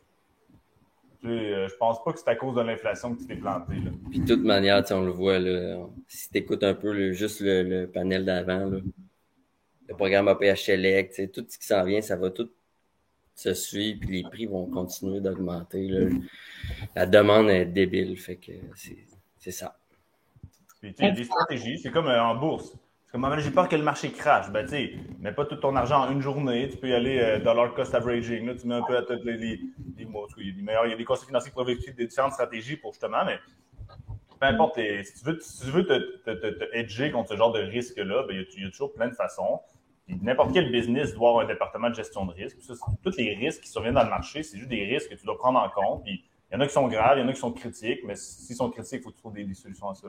[1.26, 3.76] euh, je pense pas que c'est à cause de l'inflation que tu t'es planté.
[3.76, 3.92] Là.
[4.10, 7.86] Puis de toute manière, on le voit, là, si tu écoutes un peu juste le,
[7.86, 12.50] panel d'avant, le programme APH Select, tout ce qui s'en vient, ça va tout
[13.36, 15.90] se suivre, puis les prix vont continuer d'augmenter.
[16.96, 18.52] La demande est débile, fait que
[19.38, 19.78] c'est ça.
[20.82, 22.76] Puis, des stratégies, c'est comme euh, en bourse.
[23.14, 24.50] Comme j'ai peur que le marché crache.
[24.50, 26.68] Ben, tu mets pas tout ton argent en une journée.
[26.68, 28.48] Tu peux y aller euh, dollar cost averaging.
[28.48, 29.60] Là, tu mets un peu à toutes les,
[30.08, 30.28] mots.
[30.38, 32.34] Il y a des meilleurs, il y a des conseils financiers qui peuvent des différentes
[32.34, 33.38] stratégies pour justement, mais
[34.40, 38.44] peu importe, si tu veux, te, te, te, edger contre ce genre de risque-là, ben,
[38.56, 39.62] il, y a, toujours plein de façons.
[40.08, 42.58] N'importe quel business doit avoir un département de gestion de risque.
[43.04, 45.38] tous les risques qui surviennent dans le marché, c'est juste des risques que tu dois
[45.38, 46.02] prendre en compte.
[46.08, 46.20] Il
[46.52, 48.56] y en a qui sont graves, il y en a qui sont critiques, mais s'ils
[48.56, 50.08] sont critiques, il faut trouver des, solutions à ça.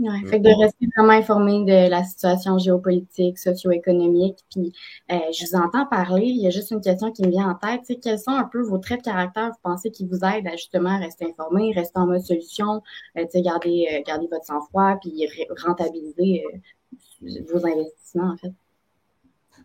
[0.00, 4.38] Ouais, fait de rester vraiment informé de la situation géopolitique, socio-économique.
[4.50, 4.72] Puis,
[5.12, 6.24] euh, je vous entends parler.
[6.24, 7.84] Il y a juste une question qui me vient en tête.
[7.84, 10.52] sais, quels sont un peu vos traits de caractère, vous pensez, qui vous aident à
[10.56, 12.82] justement rester informé, rester en mode solution,
[13.18, 15.28] euh, garder, euh, garder votre sang-froid, puis
[15.66, 18.52] rentabiliser euh, vos investissements, en fait?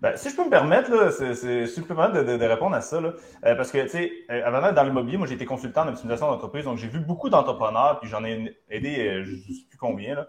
[0.05, 2.81] Ben, si je peux me permettre, là, si je peux me permettre de, répondre à
[2.81, 3.13] ça, là,
[3.43, 5.87] euh, parce que, tu sais, euh, avant d'être dans l'immobilier, moi, j'ai été consultant en
[5.87, 9.65] optimisation d'entreprise, donc j'ai vu beaucoup d'entrepreneurs, puis j'en ai aidé, euh, je ne sais
[9.67, 10.27] plus combien, là.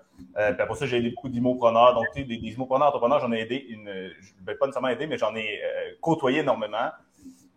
[0.55, 3.41] puis après ça, j'ai aidé beaucoup d'immopreneurs, donc, tu sais, des, immopreneurs, entrepreneurs, j'en ai
[3.41, 5.61] aidé je ne vais pas nécessairement aider, mais j'en ai
[6.01, 6.89] côtoyé énormément.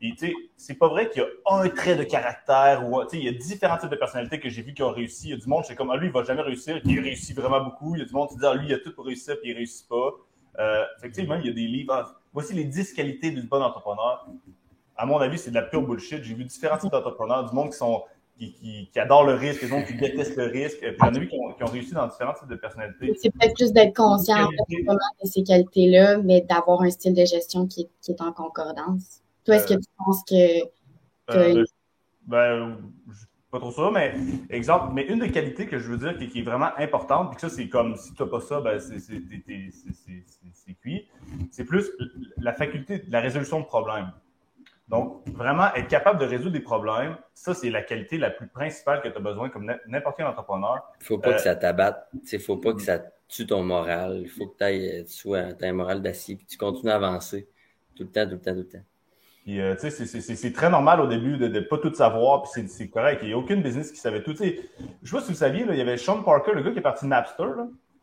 [0.01, 3.11] Et, tu sais, c'est pas vrai qu'il y a un trait de caractère ou, tu
[3.11, 5.27] sais, il y a différents types de personnalités que j'ai vu qui ont réussi.
[5.27, 7.33] Il y a du monde, c'est comme, ah, lui, il va jamais réussir, il réussit
[7.33, 7.95] vraiment beaucoup.
[7.95, 9.51] Il y a du monde qui dit, ah, lui, il a tout pour réussir, puis
[9.51, 10.11] il réussit pas.
[10.59, 11.93] Euh, effectivement, il y a des livres.
[11.93, 14.27] Ah, voici les 10 qualités du bon entrepreneur.
[14.95, 16.23] À mon avis, c'est de la pure bullshit.
[16.23, 18.03] J'ai vu différents types d'entrepreneurs, du monde qui sont
[18.37, 20.79] qui, qui, adorent le risque, des gens qui détestent le risque.
[20.79, 23.13] Puis j'en ai vu qui ont, qui ont, réussi dans différents types de personnalités.
[23.21, 27.81] C'est peut-être juste d'être conscient de ces qualités-là, mais d'avoir un style de gestion qui
[27.81, 29.21] est, qui est en concordance.
[29.45, 30.63] Toi, est-ce que tu penses que.
[31.27, 31.59] que...
[31.59, 31.65] Euh,
[32.27, 32.77] ben,
[33.51, 34.13] pas trop ça, mais
[34.49, 37.41] exemple, mais une des qualités que je veux dire qui, est vraiment importante, puis que
[37.41, 41.09] ça, c'est comme si tu n'as pas ça, ben c'est cuit,
[41.51, 41.89] c'est plus
[42.37, 44.11] la faculté de la résolution de problèmes.
[44.87, 49.01] Donc, vraiment être capable de résoudre des problèmes, ça, c'est la qualité la plus principale
[49.01, 50.81] que tu as besoin comme n'importe quel entrepreneur.
[50.99, 53.45] Il ne faut pas que euh, ça t'abatte, il ne faut pas que ça tue
[53.45, 57.47] ton moral, il faut que tu aies un moral d'acier, que tu continues à avancer
[57.95, 58.83] tout le temps, tout le temps, tout le temps.
[59.49, 62.67] Puis, euh, tu sais, c'est très normal au début de ne pas tout savoir, puis
[62.67, 63.21] c'est correct.
[63.23, 64.35] Il n'y a aucune business qui savait tout.
[64.37, 66.69] Je ne sais pas si vous saviez, là, il y avait Sean Parker, le gars
[66.69, 67.49] qui est parti de Napster.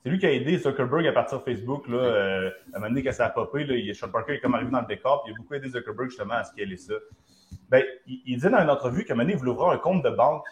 [0.02, 1.86] C'est lui qui a aidé Zuckerberg à partir de Facebook.
[1.86, 4.40] Là, euh, à un moment donné, quand ça a popé, là, il, Sean Parker est
[4.40, 6.72] comme arrivé dans le décor, puis il a beaucoup aidé Zuckerberg justement à ce qu'il
[6.72, 6.94] ait ça.
[7.70, 9.78] Ben, il, il dit dans une entrevue qu'à un moment donné, il voulait ouvrir un
[9.78, 10.46] compte de banque.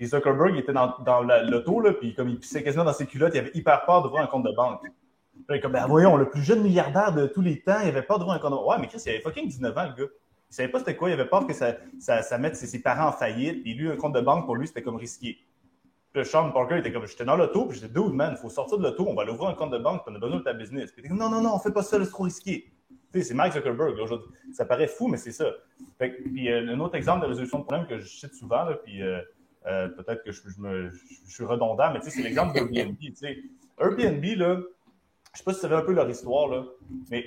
[0.00, 3.06] Et Zuckerberg il était dans, dans l'auto, là, puis comme il pissait quasiment dans ses
[3.06, 4.80] culottes, il avait hyper peur d'ouvrir un compte de banque.
[5.46, 8.18] Puis, comme, ben voyons, le plus jeune milliardaire de tous les temps, il avait peur
[8.18, 8.68] d'ouvrir un compte de banque.
[8.68, 10.10] Ouais, mais Chris, il avait fucking 19 ans, le gars.
[10.52, 11.08] Il savait pas c'était quoi.
[11.08, 13.66] Il avait peur que ça, ça, mette ses, parents en faillite.
[13.66, 15.38] Et lui, un compte de banque, pour lui, c'était comme risqué.
[16.14, 18.76] le Sean Parker était comme, j'étais dans l'auto, puis j'étais, dude, man, il faut sortir
[18.76, 20.44] de l'auto, on va aller ouvrir un compte de banque, puis on a besoin de
[20.44, 20.92] ta business.
[20.92, 22.70] Puis il était non, non, non, on fait pas ça, c'est trop risqué.
[23.14, 23.96] Tu c'est Mark Zuckerberg.
[24.52, 25.46] ça paraît fou, mais c'est ça.
[25.98, 28.74] Fait, puis euh, un autre exemple de résolution de problème que je cite souvent, là,
[28.74, 29.22] puis euh,
[29.64, 32.98] euh, peut-être que je, me, je, suis redondant, mais tu c'est l'exemple d'Airbnb.
[32.98, 33.50] tu.
[33.78, 34.60] Airbnb, là,
[35.32, 36.64] je sais pas si vous savez un peu leur histoire, là,
[37.10, 37.24] mais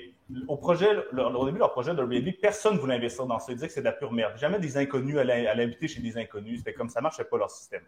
[0.48, 3.52] au projet, au début, leur projet d'Airbnb, personne ne voulait investir dans ça.
[3.52, 4.36] Ils disaient que c'est de la pure merde.
[4.36, 6.58] Jamais des inconnus allaient, inviter chez des inconnus.
[6.58, 7.82] C'était comme ça marchait pas leur système.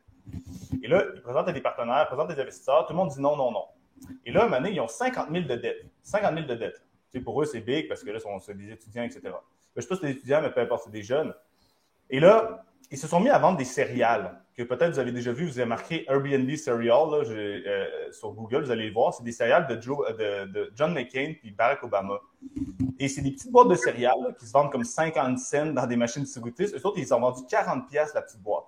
[0.82, 2.86] Et là, ils présentent à des partenaires, ils présentent des investisseurs.
[2.86, 3.64] Tout le monde dit non, non, non.
[4.24, 5.84] Et là, un ils ont 50 000 de dettes.
[6.04, 6.82] 50 000 de dettes.
[7.24, 9.20] Pour eux, c'est big parce que là, c'est des étudiants, etc.
[9.24, 9.30] Je
[9.76, 11.34] ne sais pas si c'est des étudiants, mais peu importe, c'est des jeunes.
[12.08, 15.32] Et là, ils se sont mis à vendre des céréales que peut-être vous avez déjà
[15.32, 15.46] vu.
[15.46, 19.14] Vous avez marqué Airbnb Cereal euh, sur Google, vous allez le voir.
[19.14, 19.74] C'est des céréales de,
[20.46, 22.18] de, John McCain et Barack Obama.
[22.98, 25.96] Et c'est des petites boîtes de céréales qui se vendent comme 50 cents dans des
[25.96, 28.64] machines de Eux autres, ils ont vendu 40 pièces la petite boîte.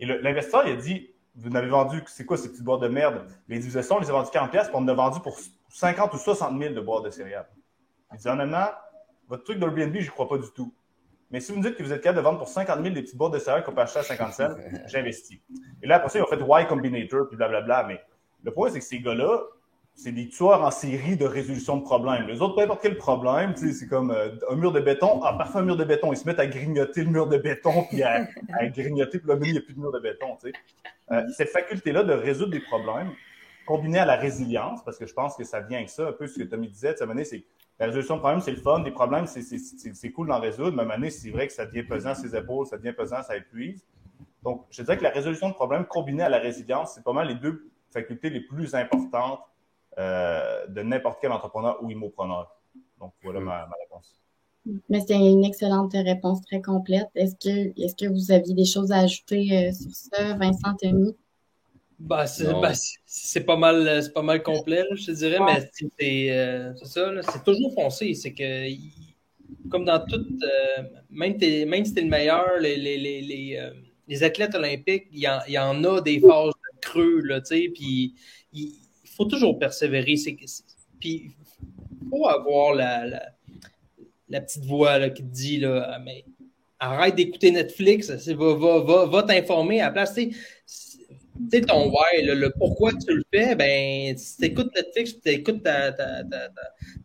[0.00, 3.26] Et l'investisseur, il a dit, vous n'avez vendu, c'est quoi ces petites boîtes de merde?
[3.48, 6.18] Les divisions, on les a vendues 40 pièces, puis on a vendu pour 50 ou
[6.18, 7.48] 60 000 de boîtes de céréales.
[8.12, 8.66] Il dit, honnêtement,
[9.28, 10.72] votre truc d'Airbnb, je ne crois pas du tout.
[11.30, 13.02] Mais si vous me dites que vous êtes capable de vendre pour 50 000 des
[13.02, 14.48] petites boîtes de céréales qu'on peut acheter à 50 cents,
[14.86, 15.38] j'investis.
[15.82, 17.84] Et là, après ça, ils ont fait Y Combinator, puis blablabla.
[17.84, 18.00] Mais
[18.44, 19.42] le point, c'est que ces gars-là,
[19.94, 22.28] c'est des tueurs en série de résolution de problèmes.
[22.28, 25.20] Les autres, peu importe quel problème, c'est comme euh, un mur de béton.
[25.24, 26.12] Ah, parfois un mur de béton.
[26.12, 28.28] Ils se mettent à grignoter le mur de béton, puis à,
[28.68, 30.38] grignoter, puis là, il n'y a plus de mur de béton.
[31.10, 33.10] Euh, cette faculté-là de résoudre des problèmes,
[33.66, 36.26] combinée à la résilience, parce que je pense que ça vient avec ça, un peu
[36.26, 37.44] ce que Tommy disait, de c'est
[37.78, 38.80] la résolution de problèmes, c'est le fun.
[38.80, 40.72] Des problèmes, c'est cool d'en résoudre.
[40.72, 43.36] Mais à un c'est vrai que ça devient pesant ses épaules, ça devient pesant, ça
[43.36, 43.84] épuise.
[44.42, 47.28] Donc, je dirais que la résolution de problèmes combinée à la résilience, c'est pas mal
[47.28, 49.40] les deux facultés les plus importantes
[49.98, 52.56] euh, de n'importe quel entrepreneur ou immopreneur.
[52.98, 54.20] Donc, voilà ma, réponse.
[54.88, 57.08] Mais c'est une excellente réponse très complète.
[57.14, 61.16] Est-ce que, est que vous aviez des choses à ajouter euh, sur ça, Vincent, Tommy?
[61.98, 62.26] Bah,
[62.62, 62.72] bah,
[63.06, 67.44] c'est pas mal c'est pas mal complet, je te dirais, mais c'est euh, ça, c'est
[67.44, 68.14] toujours foncé.
[68.14, 68.68] C'est que
[69.68, 73.70] comme dans tout, euh, même, même si t'es le meilleur, les, les, les, euh,
[74.06, 77.46] les athlètes olympiques, il y, en, y, en a des phases de creux, là, tu
[77.46, 78.14] sais, puis
[78.52, 78.74] il,
[79.16, 80.14] faut toujours persévérer.
[81.00, 83.22] Puis il faut avoir la, la,
[84.28, 86.24] la, petite voix là, qui te dit là, ah, mais
[86.78, 90.14] arrête d'écouter Netflix, va, va, va, va t'informer à la place.
[90.14, 90.38] Tu sais,
[91.66, 95.92] ton why, le, pourquoi tu le fais, ben, si tu écoutes Netflix, tu écoutes ta,
[95.92, 96.22] ta,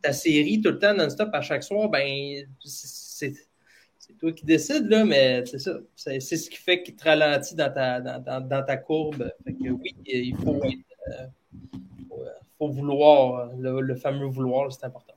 [0.02, 3.34] ta, série tout le temps non-stop à chaque soir, ben, c'est
[4.19, 5.80] toi qui décides, là, mais c'est ça.
[5.96, 9.32] C'est ce qui fait qu'il te ralentit dans ta, dans, dans, ta courbe.
[9.46, 10.78] Fait que oui, il faut, être,
[11.10, 11.28] euh,
[12.58, 15.12] faut, vouloir, le fameux vouloir, c'est important.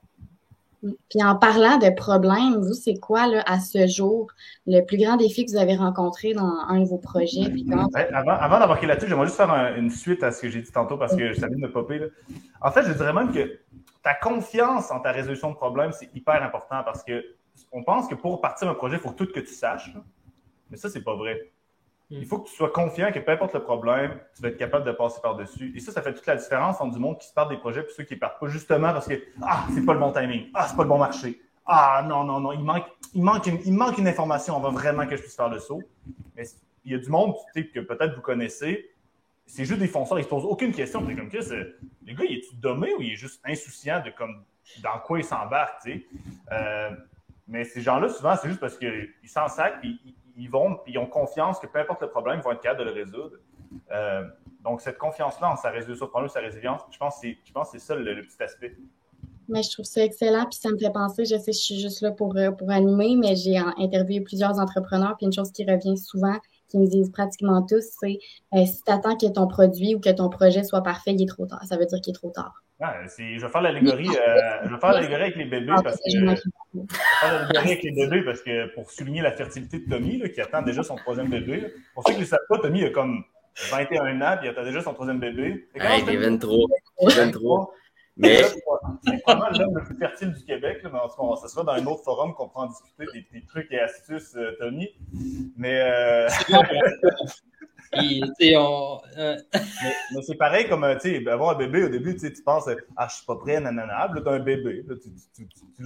[0.82, 4.28] Puis en parlant de problèmes, vous, c'est quoi là, à ce jour
[4.66, 7.52] le plus grand défi que vous avez rencontré dans un de vos projets?
[8.12, 10.96] avant, avant d'embarquer là-dessus, j'aimerais juste faire une suite à ce que j'ai dit tantôt
[10.96, 11.98] parce que ça vient de popper.
[11.98, 12.06] Là.
[12.60, 13.58] En fait, je dirais même que
[14.02, 17.24] ta confiance en ta résolution de problème, c'est hyper important parce que
[17.72, 19.92] on pense que pour partir un projet, il faut tout que tu saches.
[20.70, 21.52] Mais ça, c'est pas vrai.
[22.08, 24.84] Il faut que tu sois confiant que peu importe le problème, tu vas être capable
[24.84, 25.72] de passer par-dessus.
[25.74, 27.80] Et ça, ça fait toute la différence entre du monde qui se part des projets
[27.80, 30.48] et ceux qui partent pas justement parce que Ah, c'est pas le bon timing.
[30.54, 31.40] Ah, c'est pas le bon marché.
[31.66, 34.56] Ah, non, non, non, il manque, il manque, une, il manque une information.
[34.56, 35.82] On va vraiment que je puisse faire le saut.
[36.36, 36.44] Mais
[36.84, 38.88] il y a du monde que peut-être vous connaissez.
[39.44, 41.02] C'est juste des fonceurs, ils se posent aucune question.
[41.06, 44.44] C'est comme euh, le gars, il est-tu dommé ou il est juste insouciant de comme
[44.82, 46.06] dans quoi il s'embarque, tu sais?
[46.52, 46.90] Euh,
[47.48, 50.14] mais ces gens-là, souvent, c'est juste parce qu'ils s'en sacent et ils
[50.50, 52.92] vont, ils ont confiance que peu importe le problème, ils vont être capables de le
[52.92, 53.36] résoudre.
[53.90, 54.24] Euh,
[54.62, 57.94] donc, cette confiance-là en sa résolution de problème, sa résilience, je pense que c'est ça
[57.94, 58.76] le, petit aspect.
[59.48, 62.00] Mais je trouve ça excellent, puis ça me fait penser, je sais, je suis juste
[62.00, 65.96] là pour, euh, pour animer, mais j'ai interviewé plusieurs entrepreneurs, puis une chose qui revient
[65.96, 66.36] souvent,
[66.68, 68.18] qui me disent pratiquement tous, c'est
[68.54, 71.28] euh, si tu attends que ton produit ou que ton projet soit parfait, il est
[71.28, 71.62] trop tard.
[71.64, 72.65] Ça veut dire qu'il est trop tard.
[72.78, 74.08] Ah, je vais faire l'allégorie.
[74.08, 76.10] Euh, l'allégorie avec les bébés ah, parce que.
[76.10, 80.22] Je vais faire l'allégorie avec les bébés parce que pour souligner la fertilité de Tommy,
[80.32, 81.72] qui attend déjà son troisième bébé.
[81.94, 83.24] Pour ceux qui ne le savent pas, Tommy a comme
[83.70, 85.68] 21 ans, puis il attend déjà son troisième bébé.
[85.80, 86.58] Ah, il est 23.
[87.00, 87.74] 23.
[88.18, 88.42] Mais...
[89.04, 90.82] C'est probablement l'homme le plus fertile du Québec.
[90.82, 93.04] Là, mais en tout cas, ça sera dans un autre forum qu'on pourra en discuter
[93.12, 94.88] des, des, trucs et astuces, euh, Tommy.
[95.56, 95.80] Mais.
[95.80, 96.28] Euh...
[97.92, 99.36] on, euh,
[100.14, 103.36] mais, c'est pareil comme avoir un bébé au début, tu penses Ah, je suis pas
[103.36, 104.08] prêt, nanana.
[104.08, 104.84] Là, tu as un bébé.
[104.86, 104.94] Là,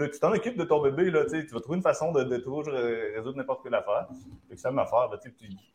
[0.08, 1.10] tu t'en occupes de ton bébé.
[1.10, 4.08] Là, tu vas trouver une façon de, de toujours résoudre n'importe quelle affaire.
[4.48, 5.10] C'est ça affaire.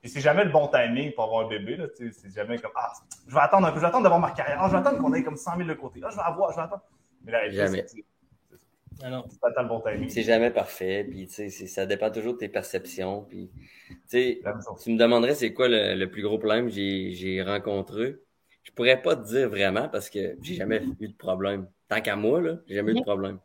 [0.04, 1.78] Et c'est jamais le bon timing pour avoir un bébé.
[1.96, 2.92] C'est jamais comme Ah,
[3.28, 4.58] je vais attendre un peu, je vais attendre d'avoir ma carrière.
[4.60, 6.02] Ah, je vais attendre qu'on ait comme 100 000 de côté.
[6.04, 6.84] Ah, je vais avoir, je vais attendre.
[7.24, 7.86] Mais là, jamais.
[9.00, 10.10] Pas le bon timing.
[10.10, 13.24] C'est jamais parfait, puis ça dépend toujours de tes perceptions.
[13.24, 13.50] Puis,
[14.10, 14.42] tu
[14.92, 18.18] me demanderais c'est quoi le, plus gros problème que j'ai rencontré.
[18.64, 21.68] Je pourrais pas te dire vraiment parce que j'ai jamais eu de problème.
[21.88, 23.40] Tant qu'à moi, là, j'ai jamais eu de problème.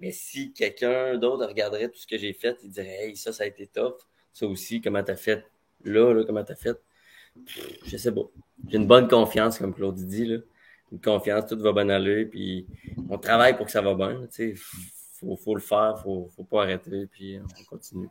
[0.00, 3.44] Mais si quelqu'un d'autre regarderait tout ce que j'ai fait, il dirait Hey, ça, ça
[3.44, 3.96] a été tough.
[4.32, 5.44] Ça aussi, comment t'as fait?
[5.84, 6.76] Là, là, comment t'as fait?
[7.86, 8.22] Je sais pas.
[8.68, 10.38] J'ai une bonne confiance, comme Claude dit, là.
[10.92, 12.66] Une confiance, tout va bien aller, puis
[13.08, 14.20] on travaille pour que ça va bien.
[14.34, 14.62] Tu sais,
[15.14, 18.08] faut, faut le faire, faut, faut pas arrêter, puis on continue.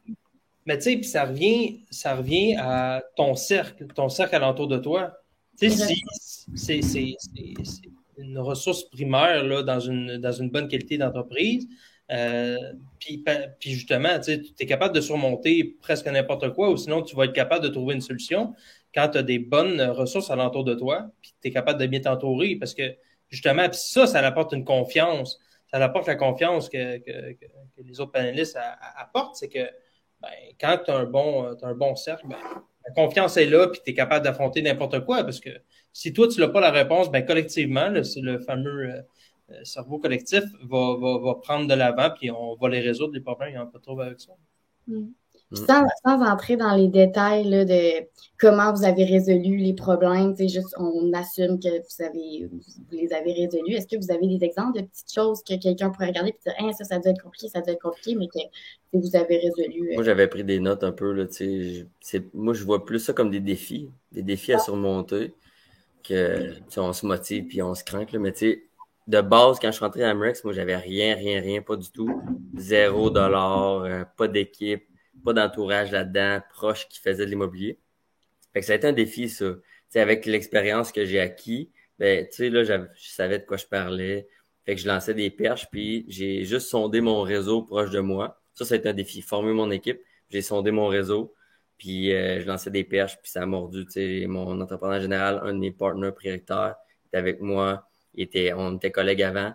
[0.66, 4.78] Mais tu sais, puis ça revient, ça revient à ton cercle, ton cercle alentour de
[4.78, 5.18] toi.
[5.60, 5.94] Tu sais,
[6.56, 7.16] si c'est
[8.18, 11.68] une ressource primaire là, dans, une, dans une bonne qualité d'entreprise,
[12.12, 12.58] euh,
[13.00, 13.24] puis,
[13.62, 17.64] justement, tu es capable de surmonter presque n'importe quoi, ou sinon tu vas être capable
[17.64, 18.54] de trouver une solution
[18.94, 22.02] quand tu as des bonnes ressources alentour de toi, puis tu es capable de bien
[22.02, 22.96] t'entourer, parce que
[23.30, 25.40] justement, ça, ça apporte une confiance.
[25.72, 27.46] Ça apporte la confiance que, que,
[27.84, 28.58] les autres panélistes
[28.98, 29.70] apportent, c'est que
[30.22, 32.38] ben, quand tu as, un bon, un bon cercle, ben,
[32.86, 35.50] la confiance est là, puis tu es capable d'affronter n'importe quoi, parce que
[35.94, 39.02] si toi, tu n'as pas la réponse, ben, collectivement, c'est le fameux euh,
[39.52, 43.22] euh, cerveau collectif va, va, va prendre de l'avant, puis on va les résoudre, les
[43.22, 44.34] problèmes, il n'y a pas trop avec ça.
[44.88, 45.10] Mm.
[45.52, 48.06] Sans, sans, entrer dans les détails là, de
[48.40, 53.34] comment vous avez résolu les problèmes, juste on assume que vous, avez, vous les avez
[53.34, 53.74] résolus.
[53.74, 56.54] Est-ce que vous avez des exemples de petites choses que quelqu'un pourrait regarder et dire
[56.60, 58.40] hein, ça, ça doit être compliqué, ça doit être compliqué, mais que,
[58.94, 59.92] vous avez résolu?
[59.92, 59.96] Euh?
[59.96, 61.12] Moi, j'avais pris des notes un peu.
[61.14, 61.26] Là,
[62.34, 65.34] moi, je vois plus ça comme des défis, des défis à surmonter,
[66.04, 68.06] que on se motive puis on se craint.
[68.12, 68.64] Là, mais tu sais,
[69.08, 71.90] de base, quand je suis rentré à Amrex, moi, j'avais rien, rien, rien, pas du
[71.90, 72.22] tout.
[72.56, 74.84] Zéro dollar, euh, pas d'équipe,
[75.20, 77.80] pas d'entourage là-dedans, proche qui faisait de l'immobilier.
[78.54, 79.46] Fait que ça a été un défi, ça.
[79.90, 83.66] sais, avec l'expérience que j'ai acquis, ben, tu sais, là, je savais de quoi je
[83.66, 84.28] parlais.
[84.66, 88.42] Fait que je lançais des perches, puis j'ai juste sondé mon réseau proche de moi.
[88.54, 89.22] Ça, ça a été un défi.
[89.22, 91.34] Former mon équipe, j'ai sondé mon réseau,
[91.78, 93.86] puis euh, je lançais des perches, puis ça a mordu.
[94.28, 96.76] Mon entrepreneur général, un de mes partenaires prioritaires,
[97.08, 97.90] était avec moi
[98.22, 99.54] était, on était collègues avant,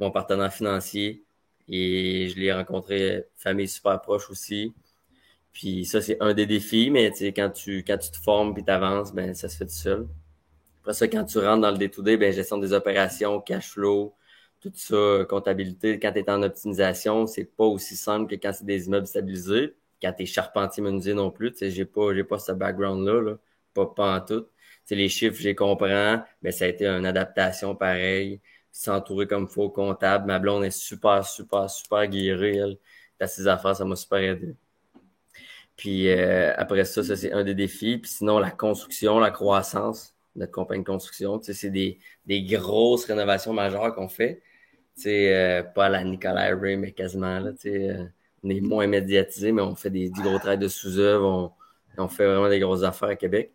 [0.00, 1.24] mon partenaire financier,
[1.68, 4.72] et je l'ai rencontré, famille super proche aussi.
[5.56, 8.70] Puis ça, c'est un des défis, mais quand tu, quand tu te formes puis tu
[8.70, 10.06] avances, ben, ça se fait tout seul.
[10.82, 14.14] Après ça, quand tu rentres dans le day-to-day, ben, gestion des opérations, cash flow,
[14.60, 18.66] tout ça, comptabilité, quand tu es en optimisation, c'est pas aussi simple que quand c'est
[18.66, 19.74] des immeubles stabilisés.
[20.02, 23.22] Quand tu es charpentier menuisier non plus, tu sais, j'ai pas, j'ai pas ce background-là,
[23.22, 23.38] là.
[23.74, 24.46] Pas, pas en tout
[24.94, 28.40] les chiffres, j'ai comprends, mais ça a été une adaptation pareille.
[28.70, 30.26] S'entourer comme faux comptable.
[30.26, 32.78] Ma blonde est super, super, super guérie, elle.
[33.26, 34.54] Ses affaires, ça m'a super aidé.
[35.76, 37.98] Puis euh, après ça, ça c'est un des défis.
[37.98, 43.52] Puis sinon, la construction, la croissance, notre compagnie de construction, c'est des, des grosses rénovations
[43.52, 44.42] majeures qu'on fait.
[45.06, 47.38] euh, pas à la Nicolas Ray, mais quasiment.
[47.40, 48.04] Là, euh,
[48.42, 51.54] on est moins médiatisé, mais on fait des, des gros travaux de sous-œuvre.
[51.98, 53.52] On, on fait vraiment des grosses affaires à Québec.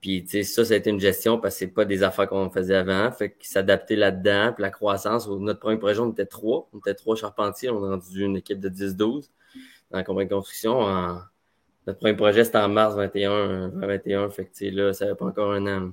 [0.00, 2.74] Puis, ça, ça a été une gestion parce que c'est pas des affaires qu'on faisait
[2.76, 3.10] avant.
[3.12, 4.52] Fait qu'ils s'adaptaient là-dedans.
[4.54, 6.68] Puis la croissance, notre premier projet, on était trois.
[6.72, 7.70] On était trois charpentiers.
[7.70, 9.30] On a rendu une équipe de 10-12
[9.90, 11.20] dans la compagnie de construction.
[11.90, 14.30] Notre premier projet, c'était en mars 21, 2021.
[14.30, 15.92] Fait que, tu sais, là, ça n'avait pas encore un an.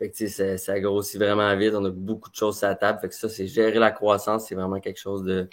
[0.00, 1.74] Fait que, tu sais, ça, ça grossit vraiment vite.
[1.74, 2.98] On a beaucoup de choses à la table.
[3.00, 4.48] Fait que ça, c'est gérer la croissance.
[4.48, 5.48] C'est vraiment quelque chose de,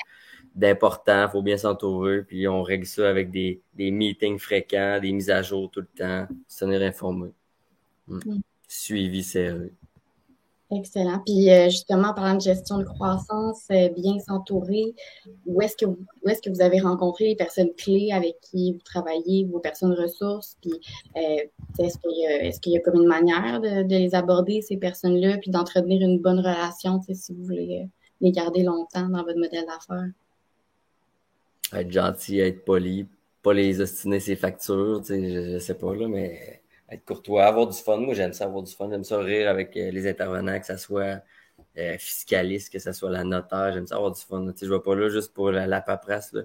[0.55, 1.29] d'important.
[1.29, 2.23] faut bien s'entourer.
[2.23, 5.87] Puis on règle ça avec des, des meetings fréquents, des mises à jour tout le
[5.97, 7.29] temps, se tenir informé.
[8.07, 8.17] Mm.
[8.25, 8.41] Mm.
[8.67, 9.71] Suivi serré.
[10.75, 11.19] Excellent.
[11.25, 14.95] Puis euh, justement, en parlant de gestion de croissance, euh, bien s'entourer,
[15.45, 18.73] où est-ce que vous, où est-ce que vous avez rencontré les personnes clés avec qui
[18.73, 20.73] vous travaillez, vos personnes ressources, puis
[21.17, 21.43] euh,
[21.79, 21.97] est-ce
[22.59, 26.39] qu'il y, a, comme une manière de, les aborder, ces personnes-là, puis d'entretenir une bonne
[26.39, 27.87] relation, si vous voulez
[28.21, 30.09] les garder longtemps dans votre modèle d'affaires?
[31.73, 33.05] Être gentil, être poli,
[33.41, 37.77] pas les ostiner ses factures, je, je sais pas, là, mais être courtois, avoir du
[37.77, 37.97] fun.
[37.97, 38.89] Moi, j'aime ça avoir du fun.
[38.89, 41.21] J'aime ça rire avec euh, les intervenants, que ce soit
[41.77, 43.71] euh, fiscaliste, que ce soit la notaire.
[43.73, 44.45] J'aime ça avoir du fun.
[44.51, 46.35] Tu sais, je vais pas là juste pour la, paperasse.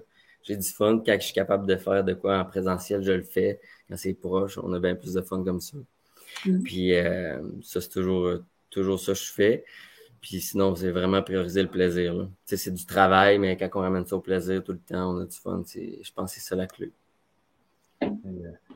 [0.43, 1.01] J'ai du fun.
[1.05, 3.59] Quand je suis capable de faire de quoi en présentiel, je le fais.
[3.89, 5.77] Quand c'est proche, on a bien plus de fun comme ça.
[6.45, 6.63] Mm.
[6.63, 9.65] Puis euh, ça, c'est toujours, toujours ça que je fais.
[10.21, 12.13] Puis sinon, c'est vraiment prioriser le plaisir.
[12.13, 15.15] Tu sais, c'est du travail, mais quand on ramène ça au plaisir tout le temps,
[15.15, 15.63] on a du fun.
[15.73, 16.91] Je pense que c'est ça la clé.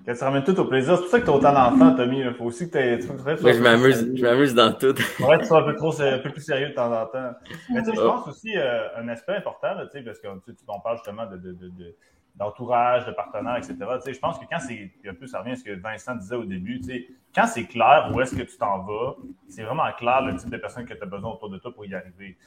[0.06, 2.20] Quand tu ramènes tout au plaisir, c'est pour ça que tu as autant d'enfants, Tommy.
[2.20, 4.96] Il faut aussi que tu je m'amuse, je m'amuse dans tout.
[5.20, 7.32] ouais, tu sois un peu trop, un peu plus sérieux de temps en temps.
[7.70, 8.12] Mais tu sais, je oh.
[8.12, 11.38] pense aussi euh, un aspect important, tu sais, parce que tu, on parle justement de,
[11.38, 11.96] de, de,
[12.36, 13.76] d'entourage, de partenaires, etc.
[13.80, 16.16] Tu sais, je pense que quand c'est, un peu ça revient à ce que Vincent
[16.16, 19.16] disait au début, tu sais, quand c'est clair où est-ce que tu t'en vas,
[19.48, 21.86] c'est vraiment clair le type de personne que tu as besoin autour de toi pour
[21.86, 22.38] y arriver.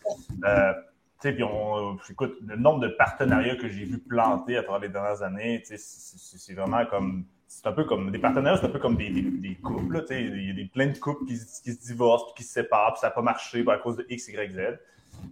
[0.44, 0.72] Euh,
[1.18, 4.82] Tu sais, puis on, écoute, le nombre de partenariats que j'ai vu planter à travers
[4.82, 8.66] les dernières années, tu sais, c'est vraiment comme, c'est un peu comme, des partenariats, c'est
[8.66, 12.32] un peu comme des, couples, il y a des, plein de couples qui, se divorcent,
[12.34, 14.78] qui se séparent, puis ça n'a pas marché à cause de X, Y, Z.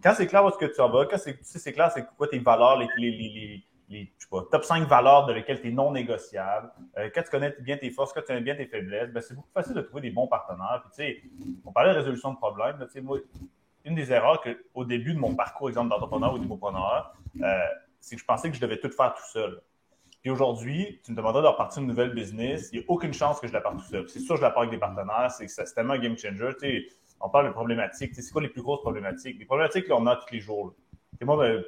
[0.02, 2.38] Quand c'est clair où est-ce que tu en vas, quand c'est clair c'est quoi tes
[2.38, 3.64] valeurs, les, les, les,
[4.18, 7.30] je sais pas, top 5 valeurs de lesquelles tu es non négociable, euh, quand tu
[7.30, 9.82] connais bien tes forces, quand tu connais bien tes faiblesses, ben, c'est beaucoup facile de
[9.82, 10.82] trouver des bons partenaires.
[10.96, 11.30] Puis,
[11.64, 12.76] on parlait de résolution de problèmes.
[13.84, 17.58] Une des erreurs que, au début de mon parcours, exemple d'entrepreneur ou d'hypopreneur, euh,
[18.00, 19.60] c'est que je pensais que je devais tout faire tout seul.
[20.24, 23.38] Puis aujourd'hui, tu me demanderais de repartir une nouvelle business, il n'y a aucune chance
[23.40, 24.08] que je la parte tout seul.
[24.08, 26.48] C'est sûr que je la pars avec des partenaires, c'est tellement un game changer.
[26.58, 26.86] Tu sais,
[27.20, 28.14] on parle de problématiques.
[28.14, 29.38] C'est quoi les plus grosses problématiques?
[29.38, 30.74] Les problématiques qu'on a tous les jours.
[31.20, 31.62] Moi, ben,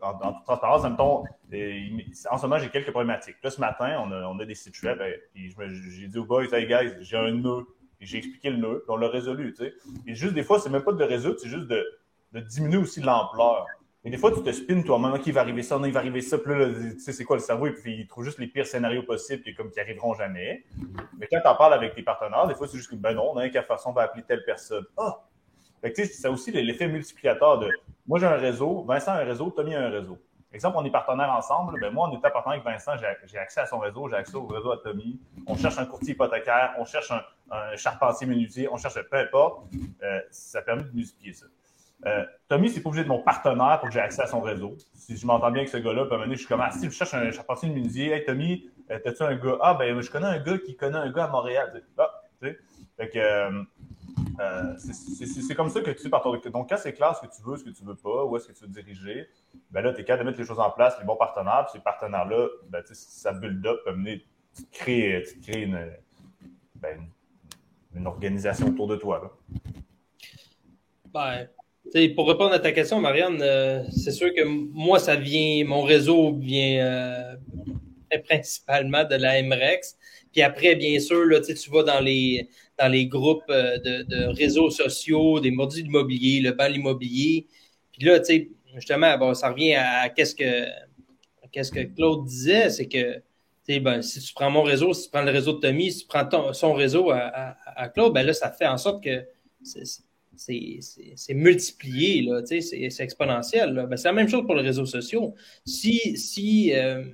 [0.00, 3.36] en, toute transparence, en en ce moment, j'ai quelques problématiques.
[3.40, 4.98] Là, ce matin, on a, on a des sites web.
[4.98, 7.68] Ben, j'ai dit aux boys, hey guys, j'ai un nœud.
[8.00, 9.52] J'ai expliqué le nœud, puis on l'a résolu.
[9.52, 9.74] Tu sais.
[10.08, 11.86] Et juste des fois, c'est même pas de résoudre, c'est juste de
[12.32, 13.64] diminuer aussi l'ampleur.
[14.04, 16.00] Et des fois, tu te spins toi-même, OK, il va arriver ça, non, il va
[16.00, 18.38] arriver ça, puis là, tu sais, c'est quoi le cerveau, et puis il trouve juste
[18.38, 20.64] les pires scénarios possibles, puis comme qui arriveront jamais.
[21.18, 23.30] Mais quand tu en parles avec tes partenaires, des fois, c'est juste que, ben non,
[23.32, 24.84] on a qu'à façon, on va appeler telle personne.
[24.96, 25.20] Ah!
[25.80, 27.70] Fait que, tu sais, c'est aussi l'effet multiplicateur de,
[28.06, 30.18] moi, j'ai un réseau, Vincent a un réseau, Tommy a un réseau.
[30.52, 32.92] Exemple, on est partenaires ensemble, ben moi, on était partenaire avec Vincent,
[33.24, 35.18] j'ai accès à son réseau, j'ai accès au réseau à Tommy.
[35.46, 39.64] On cherche un courtier hypothécaire, on cherche un, charpentier menuisier, on cherche peu importe.
[40.02, 41.46] Euh, ça permet de multiplier ça.
[42.04, 44.76] Euh, Tommy, c'est pas obligé de mon partenaire pour que j'ai accès à son réseau.
[44.94, 46.90] Si je m'entends bien avec ce gars-là, puis à je suis comme, ah, si je
[46.90, 49.58] cherche un charpentier de menuisier, hey Tommy, euh, t'as-tu un gars?
[49.60, 51.82] Ah, ben, je connais un gars qui connaît un gars à Montréal.
[51.98, 52.58] Ah, tu sais.
[52.96, 56.36] Fait que, euh, c'est comme ça que tu par ton.
[56.36, 58.48] Donc, quand c'est clair ce que tu veux, ce que tu veux pas, où est-ce
[58.48, 59.28] que tu veux diriger,
[59.70, 61.78] ben là, tu es capable de mettre les choses en place, les bons partenaires, puis
[61.78, 64.24] ces partenaires-là, ben, ça build up, peut mener,
[64.54, 65.92] tu crées, tu crées une,
[66.74, 67.06] ben,
[67.94, 69.20] une organisation autour de toi.
[69.22, 69.30] Là.
[71.12, 71.48] Ben,
[72.14, 76.34] pour répondre à ta question, Marianne, euh, c'est sûr que moi, ça vient, mon réseau
[76.34, 77.36] vient euh,
[78.28, 79.96] principalement de la MREX.
[80.32, 84.70] Puis après, bien sûr, là, tu vas dans les, dans les groupes euh, de, réseaux
[84.70, 87.46] sociaux, des mordis d'immobilier, le bal immobilier.
[87.92, 88.20] Puis là,
[88.74, 90.66] justement, bon, ça revient à, qu'est-ce que
[91.50, 93.22] qu'est-ce que Claude disait, c'est que
[93.68, 96.06] ben, si tu prends mon réseau, si tu prends le réseau de Tommy, si tu
[96.06, 99.24] prends son réseau à, à, Claude, ben là, ça fait en sorte que
[100.36, 103.86] c'est multiplié, c'est exponentiel.
[103.88, 105.34] Ben, c'est la même chose pour les réseaux sociaux.
[105.64, 107.04] Si, si, euh,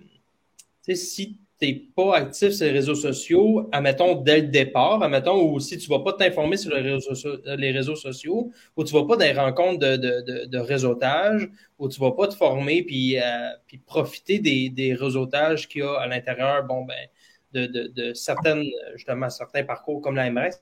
[0.95, 5.77] si n'es pas actif sur les réseaux sociaux, admettons, dès le départ, admettons, ou si
[5.79, 9.07] tu ne vas pas t'informer sur les réseaux, les réseaux sociaux, ou tu ne vas
[9.07, 11.49] pas dans les rencontres de, de, de, réseautage,
[11.79, 15.83] ou tu ne vas pas te former puis, euh, puis profiter des, des réseautages qu'il
[15.83, 17.09] y a à l'intérieur, bon, ben,
[17.53, 18.65] de, certaines,
[18.95, 20.61] justement, certains parcours comme la MRS,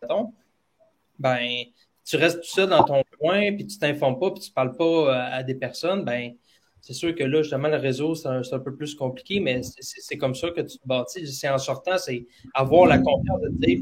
[1.19, 1.65] ben,
[2.07, 4.85] tu restes tout seul dans ton coin, puis tu t'informes pas, puis tu parles pas
[4.85, 6.33] euh, à des personnes, ben,
[6.81, 10.37] c'est sûr que là, justement, le réseau, c'est un, peu plus compliqué, mais c'est comme
[10.37, 11.27] ça que tu te bâtis.
[11.27, 13.81] C'est en sortant, c'est avoir la confiance de dire,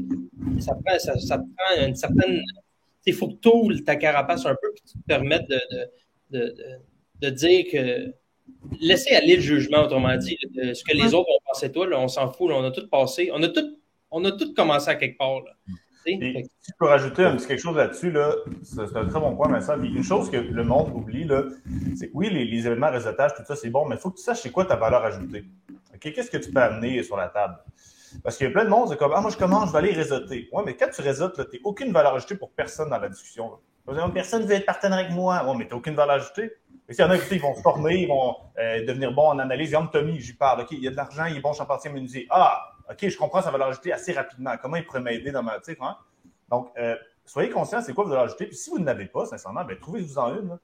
[0.59, 2.41] ça prend, ça, prend une certaine.
[3.05, 3.35] Il faut que
[3.75, 5.59] tu ta carapace un peu, puis tu te permettes de,
[6.31, 6.55] de,
[7.21, 8.11] de, dire que.
[8.79, 12.07] Laisser aller le jugement, autrement dit, ce que les autres vont penser toi, là, on
[12.07, 13.77] s'en fout, on a tout passé, on a tout,
[14.09, 15.41] on a tout commencé à quelque part.
[15.41, 15.51] Là.
[16.05, 18.33] Si tu peux rajouter un petit quelque chose là-dessus, là,
[18.63, 19.81] c'est un très bon point, Vincent.
[19.81, 21.27] une chose que le monde oublie,
[21.95, 24.17] c'est que oui, les, les événements réseautage, tout ça, c'est bon, mais il faut que
[24.17, 25.45] tu saches c'est quoi ta valeur ajoutée.
[25.99, 27.57] Qu'est-ce que tu peux amener sur la table?
[28.23, 29.79] Parce qu'il y a plein de monde, c'est comme Ah, moi je commence, je vais
[29.79, 30.49] aller réseauter.
[30.51, 33.51] Ouais, mais quand tu réseautes, tu n'as aucune valeur ajoutée pour personne dans la discussion.
[34.13, 35.43] Personne ne veut être partenaire avec moi.
[35.45, 36.51] Ouais, mais tu n'as aucune valeur ajoutée.
[36.87, 39.39] Et s'il y en a qui vont se former, ils vont euh, devenir bons en
[39.39, 39.69] analyse.
[39.69, 40.61] Exemple, Tommy, j'y parle.
[40.61, 42.27] OK, il y a de l'argent, il est bon charpentier menuisier.
[42.29, 44.55] Ah, OK, je comprends sa valeur ajoutée assez rapidement.
[44.61, 45.59] Comment il pourrait m'aider dans ma.
[45.59, 45.97] Tu hein?
[46.49, 48.45] Donc, euh, soyez conscient, c'est quoi vous valeur ajoutée.
[48.45, 50.59] Puis si vous n'avez pas, sincèrement, ben, trouvez-vous-en une.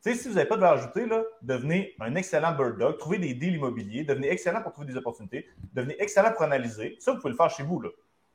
[0.00, 3.34] Si vous n'avez pas de valeur ajoutée, là, devenez un excellent bird dog, trouvez des
[3.34, 6.96] deals immobiliers, devenez excellent pour trouver des opportunités, devenez excellent pour analyser.
[7.00, 7.80] Ça, vous pouvez le faire chez vous.
[7.80, 7.88] Là.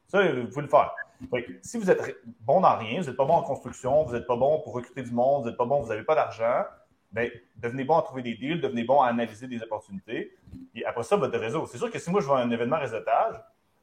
[0.07, 0.93] Ça, vous pouvez le faire.
[1.61, 4.35] si vous êtes bon dans rien, vous n'êtes pas bon en construction, vous n'êtes pas
[4.35, 6.65] bon pour recruter du monde, vous n'êtes pas bon, vous n'avez pas d'argent,
[7.11, 10.35] ben, devenez bon à trouver des deals, devenez bon à analyser des opportunités.
[10.75, 11.65] Et après ça, votre réseau.
[11.65, 13.35] C'est sûr que si moi je vais à un événement réseautage,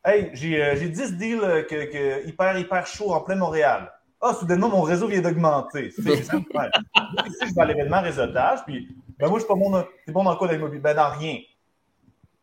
[0.04, 3.92] Hey, j'ai 10 euh, deals euh, que, hyper, hyper chaud en plein Montréal.
[4.20, 5.90] Ah, soudainement, mon réseau vient d'augmenter.
[5.90, 9.84] C'est Ici, je vais à l'événement réseautage, puis ben moi, je suis pas bon.
[10.06, 10.80] T'es bon dans quoi l'immobilier?
[10.80, 11.38] Ben dans rien.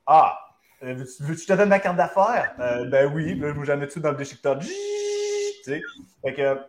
[0.05, 0.37] Ah,
[0.83, 2.53] euh, veux-tu que je te donne ma carte d'affaires?
[2.57, 4.59] ben oui, ben, j'en ai tout dans le déchiqueteur.
[5.65, 6.59] Fait que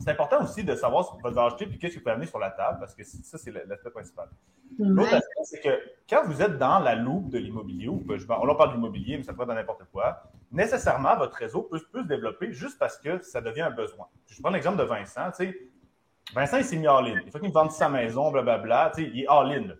[0.00, 2.26] c'est important aussi de savoir ce que vous acheter et qu'est-ce que vous pouvez amener
[2.26, 4.28] sur la table, parce que ça, c'est l'aspect principal.
[4.78, 8.48] L'autre aspect, c'est que quand vous êtes dans la loupe de l'immobilier, ou ben, on
[8.48, 10.22] en parle d'immobilier, mais ça peut être dans n'importe quoi,
[10.52, 14.06] nécessairement, votre réseau peut, se développer juste parce que ça devient un besoin.
[14.26, 15.30] Je prends l'exemple de Vincent.
[15.30, 15.58] Tu sais,
[16.34, 17.20] Vincent, il s'est mis all-in.
[17.24, 18.92] Il faut qu'il me vende sa maison, blablabla.
[18.94, 19.64] Tu sais, il est all-in.
[19.64, 19.76] Il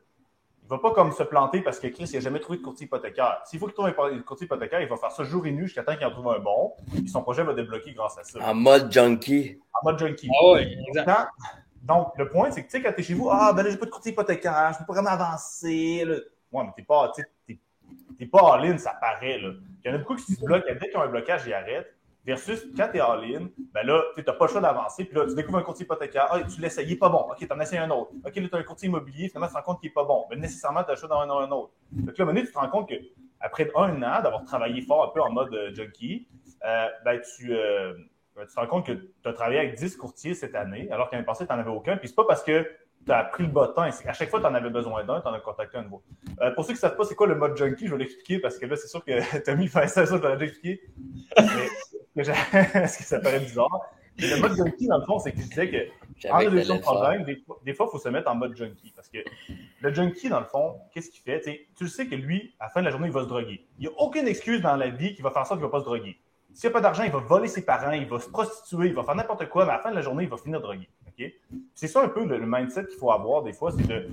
[0.70, 2.86] ne va pas comme se planter parce que Chris, il n'a jamais trouvé de courtier
[2.86, 3.40] hypothécaire.
[3.44, 5.82] S'il faut qu'il trouve un courtier hypothécaire, il va faire ça jour et nuit jusqu'à
[5.82, 6.74] temps qu'il en trouve un bon.
[6.94, 8.38] Et son projet va débloquer grâce à ça.
[8.42, 9.58] En mode junkie.
[9.72, 10.28] En mode junkie.
[10.30, 11.28] Ah oui, exact.
[11.82, 13.70] Donc, le point, c'est que, tu sais, quand tu es chez vous, ah, ben là,
[13.70, 16.04] j'ai pas de courtier hypothécaire, je peux pas vraiment avancer.
[16.04, 16.16] Là.
[16.52, 17.12] Ouais, mais t'es pas,
[17.46, 19.52] t'es, pas all-in, ça paraît, là.
[19.82, 21.94] Il y en a beaucoup qui se bloquent, dès qu'ils ont un blocage, ils arrêtent.
[22.28, 25.06] Versus quand tu es all-in, ben là, tu n'as pas le choix d'avancer.
[25.06, 26.26] Puis là, tu découvres un courtier hypothécaire.
[26.28, 27.20] Ah, tu l'essayes, il n'est pas bon.
[27.20, 28.10] OK, tu en essayes un autre.
[28.22, 29.28] OK, là, tu as un courtier immobilier.
[29.30, 30.26] Finalement, tu te rends compte qu'il n'est pas bon.
[30.28, 31.72] Mais nécessairement, tu as le choix d'en un autre.
[31.90, 35.22] Donc à un tu te rends compte qu'après un an d'avoir travaillé fort un peu
[35.22, 36.28] en mode euh, junkie,
[36.66, 37.94] euh, ben, tu, euh,
[38.36, 41.08] ben, tu te rends compte que tu as travaillé avec 10 courtiers cette année, alors
[41.08, 41.96] qu'année passée, tu n'en avais aucun.
[41.96, 42.70] Puis c'est pas parce que
[43.06, 43.88] tu as pris le bottin.
[44.04, 46.02] À chaque fois, tu en avais besoin d'un, tu en as contacté un nouveau.
[46.54, 48.58] Pour ceux qui ne savent pas c'est quoi le mode junkie, je vais l'expliquer parce
[48.58, 50.82] que là, c'est sûr que mis fait ça, ça, tu déjà expliqué.
[52.18, 53.90] Est-ce que ça paraît bizarre?
[54.20, 56.80] Mais le mode junkie, dans le fond, c'est que je disais que en résolution de
[56.80, 58.92] problème, des, des, fois, il faut se mettre en mode junkie.
[58.94, 59.18] Parce que
[59.80, 61.40] le junkie, dans le fond, qu'est-ce qu'il fait?
[61.76, 63.64] tu le sais que lui, à la fin de la journée, il va se droguer.
[63.78, 65.70] Il n'y a aucune excuse dans la vie qui va faire ça qu'il ne va
[65.70, 66.18] pas se droguer.
[66.52, 68.94] S'il n'y a pas d'argent, il va voler ses parents, il va se prostituer, il
[68.94, 70.88] va faire n'importe quoi, mais à la fin de la journée, il va finir drogué.
[71.74, 73.72] C'est ça un peu le, mindset qu'il faut avoir des fois.
[73.72, 74.08] de,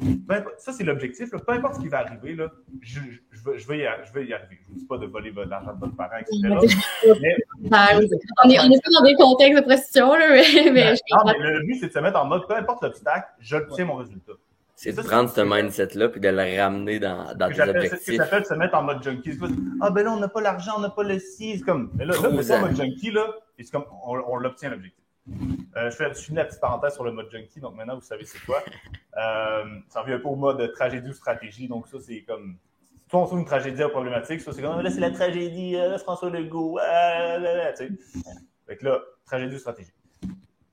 [0.57, 1.29] ça, c'est l'objectif.
[1.31, 2.51] Peu importe ce qui va arriver, là,
[2.81, 2.99] je,
[3.31, 4.59] je, vais, je, vais y, je vais y arriver.
[4.61, 6.39] Je ne vous dis pas de voler l'argent de votre parent, etc.
[7.21, 11.65] mais, on n'est pas dans des contextes de prostitution, là, mais, mais, non, mais le
[11.65, 14.33] but, c'est de se mettre en mode peu importe l'obstacle, je tiens mon résultat.
[14.77, 17.99] C'est de prendre ce mindset-là puis de le ramener dans, dans tes objectifs.
[18.01, 19.39] C'est ce que ça s'appelle se mettre en mode junkie.
[19.79, 21.17] Ah, ben là, on n'a pas l'argent, on n'a pas le.
[21.19, 23.25] C'est comme, mais là, là, en mode junkie, là,
[23.57, 25.04] c'est comme, on, on l'obtient l'objectif.
[25.27, 28.01] Euh, je, fais, je finis la petite parenthèse sur le mode junkie, donc maintenant vous
[28.01, 28.63] savez c'est quoi.
[29.17, 32.57] Euh, ça revient un peu au mode tragédie ou stratégie, donc ça c'est comme.
[33.09, 36.29] Soit on trouve une tragédie problématique, soit c'est comme là c'est la tragédie, euh, François
[36.29, 37.91] Legault, là, là, tu sais.
[38.67, 39.93] Fait là, tragédie ou stratégie.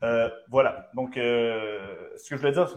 [0.02, 2.68] Euh, voilà, donc ce que je voulais dire,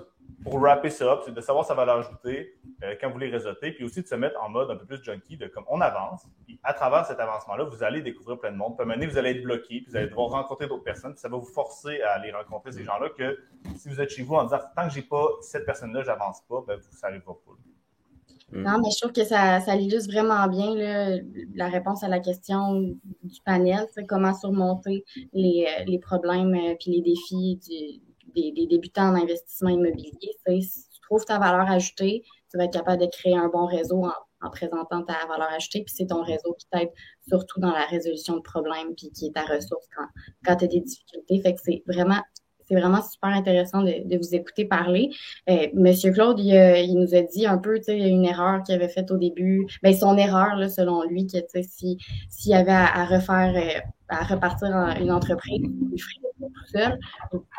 [0.44, 3.72] pour wrapper ça up, c'est de savoir sa valeur ajoutée euh, quand vous les réseautez,
[3.72, 6.28] puis aussi de se mettre en mode un peu plus junkie, de comme on avance,
[6.46, 8.76] puis à travers cet avancement-là, vous allez découvrir plein de monde.
[8.76, 10.84] Puis à un moment donné, vous allez être bloqué, puis vous allez devoir rencontrer d'autres
[10.84, 13.40] personnes, puis ça va vous forcer à aller rencontrer ces gens-là que
[13.78, 16.64] si vous êtes chez vous en disant tant que j'ai pas cette personne-là, j'avance pas,
[16.68, 17.52] ben vous, n'arrivera pas.
[18.52, 18.62] Mm.
[18.62, 21.18] Non, mais je trouve que ça, ça illustre vraiment bien là,
[21.56, 22.82] la réponse à la question
[23.24, 28.05] du panel, c'est comment surmonter les, euh, les problèmes et euh, puis les défis du,
[28.36, 30.12] des, débutants en investissement immobilier.
[30.62, 34.06] Si tu trouves ta valeur ajoutée, tu vas être capable de créer un bon réseau
[34.06, 36.92] en, présentant ta valeur ajoutée, puis c'est ton réseau qui t'aide
[37.28, 40.06] surtout dans la résolution de problèmes, puis qui est ta ressource quand,
[40.46, 41.42] quand tu as des difficultés.
[41.42, 42.22] Fait que c'est vraiment
[42.68, 45.12] c'est vraiment super intéressant de, vous écouter parler.
[45.50, 48.90] Euh, Monsieur Claude, il, nous a dit un peu, tu sais, une erreur qu'il avait
[48.90, 49.66] faite au début.
[49.84, 51.98] Ben, son erreur, là, selon lui, que, tu sais, si,
[52.30, 53.80] s'il avait à, refaire, euh,
[54.10, 57.00] à repartir en une entreprise, tout seul.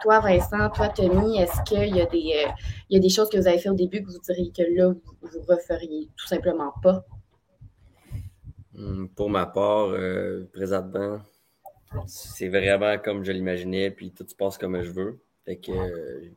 [0.02, 2.50] toi, Vincent, toi, Tommy, est-ce qu'il y a des, euh,
[2.88, 4.62] il y a des choses que vous avez fait au début que vous diriez que
[4.62, 7.04] là, vous, vous referiez tout simplement pas?
[8.76, 9.88] Hum, pour ma part,
[10.52, 11.18] présentement,
[12.06, 15.18] c'est vraiment comme je l'imaginais, puis tout se passe comme je veux.
[15.44, 16.30] Fait que euh,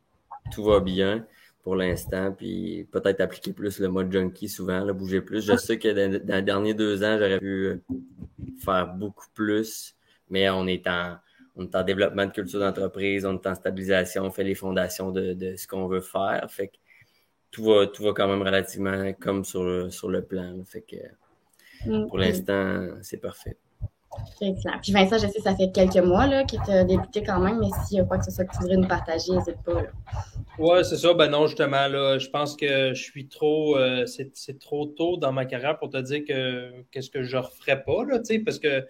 [0.52, 1.26] tout va bien
[1.64, 5.42] pour l'instant, puis peut-être appliquer plus le mode junkie souvent, là, bouger plus.
[5.42, 7.84] Je sais que dans, les derniers deux ans, j'aurais pu euh,
[8.64, 9.96] faire beaucoup plus,
[10.30, 11.18] mais on est en,
[11.56, 15.12] on est en développement de culture d'entreprise, on est en stabilisation, on fait les fondations
[15.12, 16.46] de, de ce qu'on veut faire.
[16.50, 16.78] Fait que
[17.52, 20.64] tout va, tout va quand même relativement comme sur le, sur le plan.
[20.66, 22.08] Fait que mm.
[22.08, 23.58] pour l'instant, c'est parfait.
[24.42, 24.76] Excellent.
[24.82, 27.68] Puis Vincent, je sais ça fait quelques mois là, que tu débuté quand même, mais
[27.86, 29.84] s'il y a quoi que ce soit que tu voudrais nous partager, n'hésite pas.
[30.58, 31.14] Oui, c'est ça.
[31.14, 33.78] Ben non, justement, là, je pense que je suis trop.
[33.78, 37.82] Euh, c'est trop tôt dans ma carrière pour te dire que qu'est-ce que je referais
[37.82, 38.86] pas, là, parce que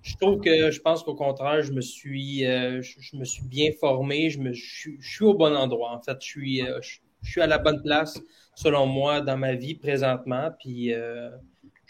[0.00, 3.70] je trouve que je pense qu'au contraire, je me suis euh, je, me suis bien
[3.78, 5.92] formé, je, me, je, suis au bon endroit.
[5.92, 8.18] En fait, je suis, euh, je, suis à la bonne place,
[8.54, 10.50] selon moi, dans ma vie présentement.
[10.58, 10.94] Puis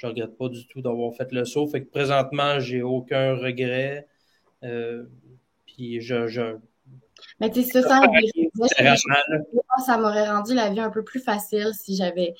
[0.02, 1.66] je regrette pas du tout d'avoir fait le saut.
[1.68, 4.08] Fait que présentement, j'ai aucun regret.
[4.64, 5.04] Euh,
[5.64, 6.56] puis je, je,
[7.40, 8.00] Mais tu sais, ça,
[9.86, 12.34] ça m'aurait rendu la vie un peu plus facile si j'avais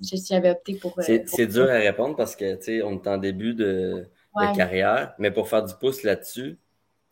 [0.00, 0.98] si j'avais opté pour.
[0.98, 4.06] Euh, c'est dur à répondre parce que tu sais, on est en début de,
[4.54, 6.58] carrière, mais pour faire du pouce là-dessus, tu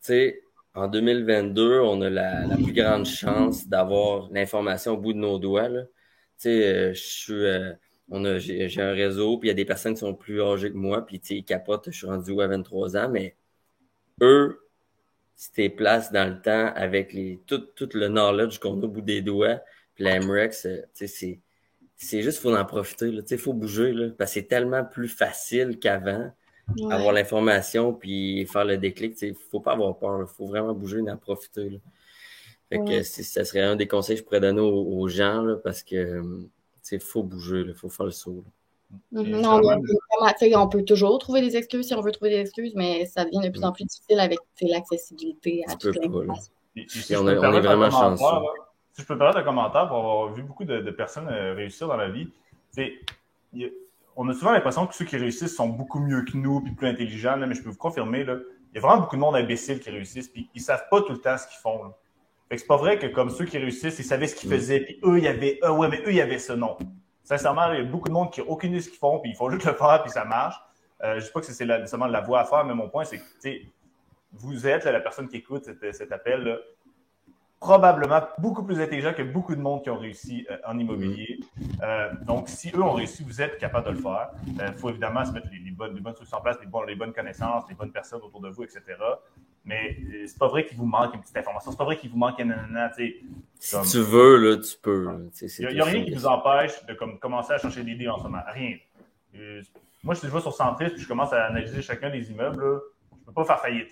[0.01, 0.41] sais,
[0.75, 5.39] en 2022, on a la, la plus grande chance d'avoir l'information au bout de nos
[5.39, 5.69] doigts.
[5.69, 5.85] Tu
[6.39, 7.47] sais, euh, je suis
[8.11, 10.71] on a, j'ai, un réseau, puis il y a des personnes qui sont plus âgées
[10.71, 13.37] que moi, puis ils capotent, je suis rendu à 23 ans, mais
[14.21, 14.61] eux,
[15.37, 18.89] si t'es place dans le temps avec les, tout, tout le knowledge qu'on a au
[18.89, 19.61] bout des doigts,
[19.95, 21.41] puis la MREX, c'est,
[21.97, 25.79] c'est juste, faut en profiter, là, faut bouger, là, parce que c'est tellement plus facile
[25.79, 26.33] qu'avant,
[26.91, 30.99] avoir l'information, puis faire le déclic, il faut pas avoir peur, il faut vraiment bouger
[30.99, 31.79] et en profiter, là.
[32.71, 35.83] Fait que ça serait un des conseils que je pourrais donner aux, gens là, parce
[35.83, 36.23] que
[36.93, 38.45] il faut bouger, il faut faire le saut.
[39.13, 39.41] Mm-hmm.
[39.41, 43.07] Non, on, on, peut toujours trouver des excuses si on veut trouver des excuses, mais
[43.07, 46.53] ça devient de plus en plus difficile avec l'accessibilité à toute l'information.
[46.77, 48.25] on, est vraiment chanceux.
[48.93, 51.97] Si je peux parler d'un commentaire pour avoir vu beaucoup de, personnes euh, réussir dans
[51.97, 52.29] la vie,
[54.17, 56.89] on a souvent l'impression que ceux qui réussissent sont beaucoup mieux que nous puis plus
[56.89, 58.37] intelligents, mais je peux vous confirmer, là,
[58.73, 61.13] il y a vraiment beaucoup de monde imbécile qui réussissent, puis ils savent pas tout
[61.13, 61.93] le temps ce qu'ils font.
[62.49, 64.53] Fait que c'est pas vrai que comme ceux qui réussissent, ils savaient ce qu'ils mm.
[64.53, 66.77] faisaient, puis eux, il y avait, ah ouais, mais eux, il y avait ce nom.
[67.23, 69.19] Sincèrement, il y a beaucoup de monde qui n'a aucune idée de ce qu'ils font,
[69.21, 70.57] puis il faut juste le faire, puis ça marche.
[71.03, 73.05] Euh, je ne sais pas que c'est nécessairement la voie à faire, mais mon point,
[73.05, 73.49] c'est que
[74.33, 76.43] vous êtes la personne qui écoute cet, cet appel.
[76.43, 76.59] Là
[77.65, 81.41] probablement beaucoup plus intelligent que beaucoup de monde qui ont réussi euh, en immobilier.
[81.83, 84.33] Euh, donc, si eux ont réussi, vous êtes capable de le faire.
[84.47, 87.15] Il euh, faut évidemment se mettre les, bonnes, les bonnes en place, les, les, bonnes
[87.15, 88.83] connaissances, les bonnes personnes autour de vous, etc.
[89.65, 89.97] Mais
[90.27, 91.71] c'est pas vrai qu'il vous manque une petite information.
[91.71, 92.91] C'est pas vrai qu'il vous manque un nanana,
[93.59, 95.31] Si tu veux, là, tu peux.
[95.41, 98.19] Il n'y a, rien qui vous empêche de comme, commencer à chercher des idées en
[98.19, 98.43] ce moment.
[98.53, 98.77] Rien.
[100.03, 103.21] moi, si je vais sur Centris et je commence à analyser chacun des immeubles, je
[103.21, 103.89] ne peux pas faire faillite.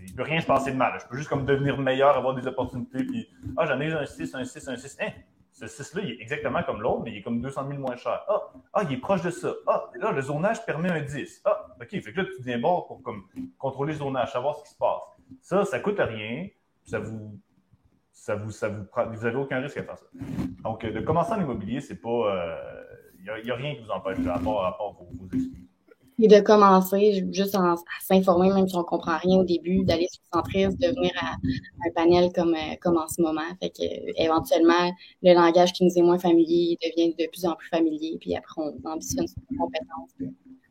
[0.00, 0.98] Il ne peut rien se passer de mal.
[1.00, 3.04] Je peux juste comme devenir meilleur, avoir des opportunités.
[3.04, 4.96] Puis, ah, j'en ai un 6, un 6, un 6.
[5.00, 5.10] Hein,
[5.54, 8.24] ce 6-là, il est exactement comme l'autre, mais il est comme 200 000 moins cher.
[8.28, 9.54] Ah, ah, il est proche de ça.
[9.68, 11.42] Ah, là, le zonage permet un 10.
[11.44, 11.88] Ah, OK.
[11.90, 13.24] Fait que là, tu viens bord pour comme,
[13.56, 15.02] contrôler le zonage, savoir ce qui se passe.
[15.40, 16.48] Ça, ça coûte rien.
[16.82, 17.38] Ça vous.
[18.10, 20.06] Ça vous, ça vous, vous n'avez aucun risque à faire ça.
[20.62, 22.34] Donc, de commencer en immobilier, c'est pas.
[23.20, 25.63] Il euh, n'y a, rien qui vous empêche, à part, à vos excuses.
[26.18, 30.06] Et de commencer juste à s'informer, même si on ne comprend rien au début, d'aller
[30.12, 33.42] sur Centris, de venir à, un panel comme, euh, comme en ce moment.
[33.60, 34.92] Fait que, éventuellement,
[35.22, 38.62] le langage qui nous est moins familier devient de plus en plus familier, puis après,
[38.62, 40.10] on ambitionne sur nos compétences.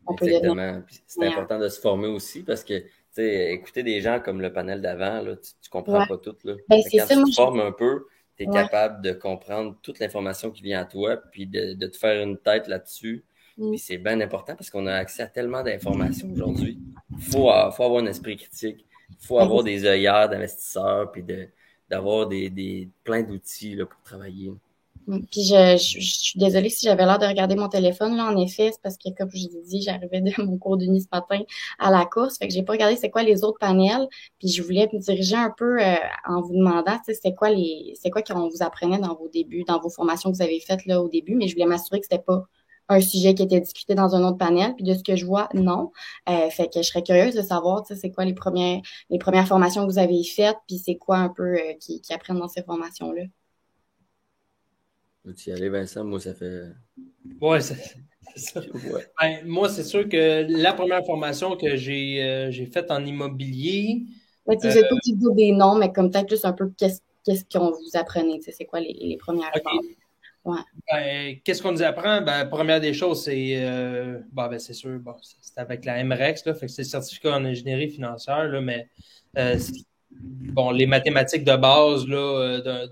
[0.05, 0.81] On Exactement.
[1.07, 2.83] C'est important de se former aussi parce que
[3.17, 6.35] écouter des gens comme le panel d'avant, tu, ne comprends pas tout.
[6.43, 6.55] Là.
[6.69, 8.05] Ben, quand tu te formes un peu,
[8.37, 11.97] tu es capable de comprendre toute l'information qui vient à toi, puis de, de te
[11.97, 13.23] faire une tête là-dessus
[13.57, 13.75] Mm.
[13.77, 16.79] c'est bien important parce qu'on a accès à tellement d'informations aujourd'hui.
[17.11, 18.85] Il faut, faut, avoir un esprit critique.
[19.09, 21.23] Il faut avoir des œillères d'investisseurs puis
[21.89, 24.51] d'avoir des, des, plein d'outils pour travailler.
[25.05, 25.19] Mm.
[25.31, 28.15] Puis je, je, suis désolée si j'avais l'air de regarder mon téléphone.
[28.17, 30.77] Là, en effet, c'est parce que, comme je vous ai dit, j'arrivais de mon cours
[30.77, 31.41] d'uni ce matin
[31.77, 32.37] à la course.
[32.37, 34.07] Fait que j'ai pas regardé c'est quoi les autres panels.
[34.39, 35.95] Puis je voulais me diriger un peu euh,
[36.27, 39.79] en vous demandant, c'est quoi les c'est quoi qu'on vous apprenait dans vos débuts, dans
[39.79, 42.23] vos formations que vous avez faites là au début, mais je voulais m'assurer que c'était
[42.23, 42.47] pas
[42.89, 44.75] un sujet qui était discuté dans un autre panel.
[44.75, 45.91] Puis de ce que je vois, non.
[46.29, 49.85] Euh, fait que je serais curieuse de savoir, c'est quoi les premières, les premières formations
[49.85, 52.63] que vous avez faites, puis c'est quoi un peu euh, qui, qui, apprennent dans ces
[52.63, 53.23] formations-là?
[55.37, 56.03] Tu y aller, Vincent?
[56.03, 56.63] Moi, ça fait.
[57.39, 57.75] Ouais, c'est
[58.35, 58.61] ça.
[59.21, 64.03] Ben, moi, c'est sûr que la première formation que j'ai euh, faite en immobilier.
[64.45, 67.71] Ouais, tu n'avez pas des noms, mais comme peut-être juste un peu qu'est-ce qu'est-ce qu'on
[67.71, 69.51] vous apprenait, c'est quoi les, les premières
[70.45, 72.21] ben, Qu'est-ce qu'on nous apprend?
[72.21, 76.53] Ben, première des choses, c'est euh, ben, c'est sûr, bon, c'est avec la MREX, là,
[76.53, 78.89] fait que c'est le certificat en ingénierie financière, là, mais
[79.37, 79.57] euh,
[80.11, 82.87] bon, les mathématiques de base là, euh,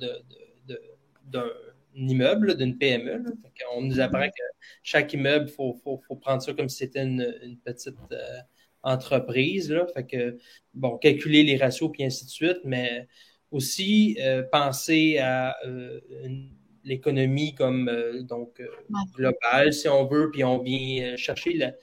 [1.25, 1.49] d'un
[1.95, 3.23] immeuble, d'une PME.
[3.23, 3.29] Là,
[3.73, 4.43] on nous apprend que
[4.81, 8.39] chaque immeuble, il faut, faut, faut, prendre ça comme si c'était une, une, petite euh,
[8.81, 9.71] entreprise.
[9.71, 10.37] Là, fait que,
[10.73, 13.07] bon, calculer les ratios, puis ainsi de suite, mais
[13.51, 16.49] aussi euh, penser à une
[16.83, 18.67] l'économie comme euh, donc euh,
[19.15, 21.73] globale, si on veut, puis on vient euh, chercher la,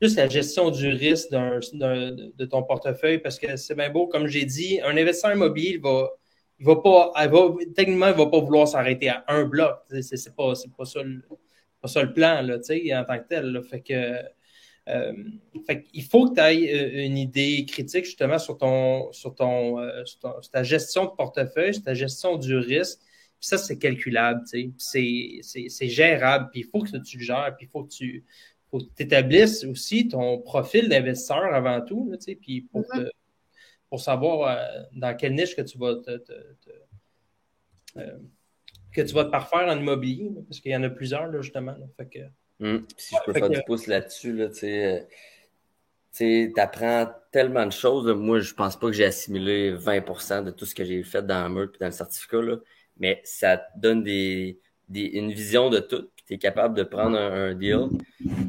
[0.00, 4.44] juste la gestion du risque de ton portefeuille, parce que c'est bien beau, comme j'ai
[4.44, 6.10] dit, un investisseur immobilier, il va,
[6.58, 9.76] il va pas, va, techniquement, il va pas vouloir s'arrêter à un bloc.
[10.00, 11.22] C'est, pas, pas ça le,
[11.80, 13.62] pas ça le plan, là, en tant que tel.
[13.68, 14.22] Fait que,
[15.66, 20.18] fait il faut que tu aies une idée critique justement sur ton, sur ton, sur,
[20.20, 23.00] ton, sur ta gestion de portefeuille, sur ta gestion du risque,
[23.40, 24.42] ça, c'est calculable,
[24.78, 28.24] c'est gérable, puis il faut que tu le gères, puis il faut que tu
[28.98, 33.10] établisses aussi ton profil d'investisseur avant tout, puis pour, mm-hmm.
[33.88, 36.22] pour savoir euh, dans quelle niche que tu vas te,
[37.98, 38.18] euh,
[38.92, 41.76] que tu vas te parfaire en immobilier, parce qu'il y en a plusieurs, là, justement.
[41.96, 44.48] fait que, hum, si je peux faire du pouce là-dessus, là,
[46.12, 48.06] tu apprends tellement de choses.
[48.06, 51.42] Moi, je pense pas que j'ai assimilé 20% de tout ce que j'ai fait dans
[51.42, 52.40] la meute et dans le certificat.
[52.40, 52.56] Là
[52.98, 56.08] mais ça te donne des, des, une vision de tout.
[56.14, 57.88] Puis tu es capable de prendre un, deal,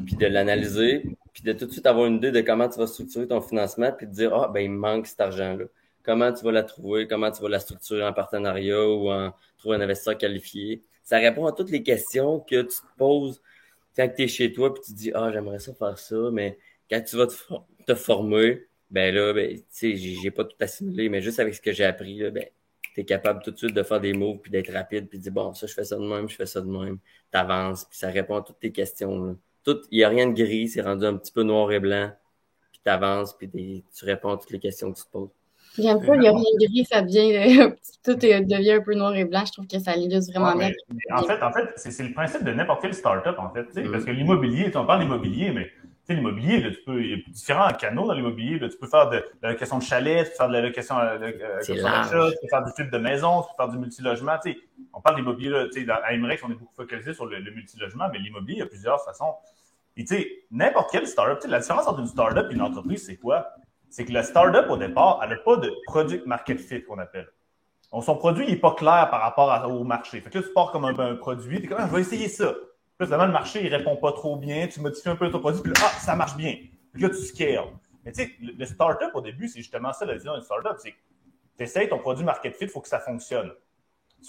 [0.06, 2.86] puis de l'analyser, puis de tout de suite avoir une idée de comment tu vas
[2.86, 5.64] structurer ton financement, puis de dire, ah, ben, il me manque cet argent-là.
[6.02, 9.76] Comment tu vas la trouver, comment tu vas la structurer en partenariat ou en trouver
[9.76, 10.82] un investisseur qualifié?
[11.02, 13.42] Ça répond à toutes les questions que tu te poses
[13.96, 16.58] quand tu es chez toi, puis tu te dis, ah, j'aimerais ça faire ça, mais
[16.90, 17.34] quand tu vas te,
[17.86, 21.60] te former, ben là, ben, tu sais, j'ai pas tout assimilé, mais juste avec ce
[21.60, 22.46] que j'ai appris, là, ben,
[22.98, 25.22] tu es capable tout de suite de faire des moves, puis d'être rapide, puis de
[25.22, 26.98] dire, bon, ça, je fais ça de même, je fais ça de même.
[27.32, 29.38] Tu avances, puis ça répond à toutes tes questions.
[29.66, 32.10] Il n'y a rien de gris, c'est rendu un petit peu noir et blanc,
[32.72, 35.30] puis tu avances, puis tu réponds à toutes les questions que tu te poses.
[35.78, 37.72] J'aime pas, il n'y a rien de gris, ça devient,
[38.04, 39.44] tout devient un peu noir et blanc.
[39.46, 40.72] Je trouve que ça illustre vraiment bien.
[41.12, 43.80] en fait, en fait c'est le principe de n'importe quelle startup, en fait.
[43.80, 43.92] Mm.
[43.92, 45.70] Parce que l'immobilier, on parle d'immobilier, mais
[46.14, 48.58] l'immobilier, tu peux, il y a différents canaux dans l'immobilier.
[48.58, 51.18] Tu peux faire de, la location de chalet, tu peux faire de la location, euh,
[51.18, 54.36] d'achat, tu peux faire du type de maison, tu peux faire du multilogement.
[54.94, 58.60] on parle d'immobilier, à Emmerich, on est beaucoup focalisé sur le, multilogement, mais l'immobilier, il
[58.60, 59.34] y a plusieurs façons.
[59.96, 63.16] Et tu sais, n'importe quelle startup, la différence entre une startup et une entreprise, c'est
[63.16, 63.48] quoi?
[63.90, 67.28] C'est que la startup, au départ, elle n'a pas de product market fit qu'on appelle.
[67.92, 70.20] Donc, son produit n'est pas clair par rapport au marché.
[70.20, 72.28] Fait que là, tu pars comme un, produit, tu es comme, ah, je vais essayer
[72.28, 72.54] ça.
[72.98, 75.62] Puis là, le marché, il répond pas trop bien, tu modifies un peu ton produit,
[75.62, 76.56] puis là, ah, ça marche bien.
[76.92, 77.64] Puis là, tu scales.
[78.04, 80.94] Mais tu sais, le, startup, au début, c'est justement ça la vision d'une startup, c'est
[81.56, 83.52] tu essaies ton produit market fit, il faut que ça fonctionne.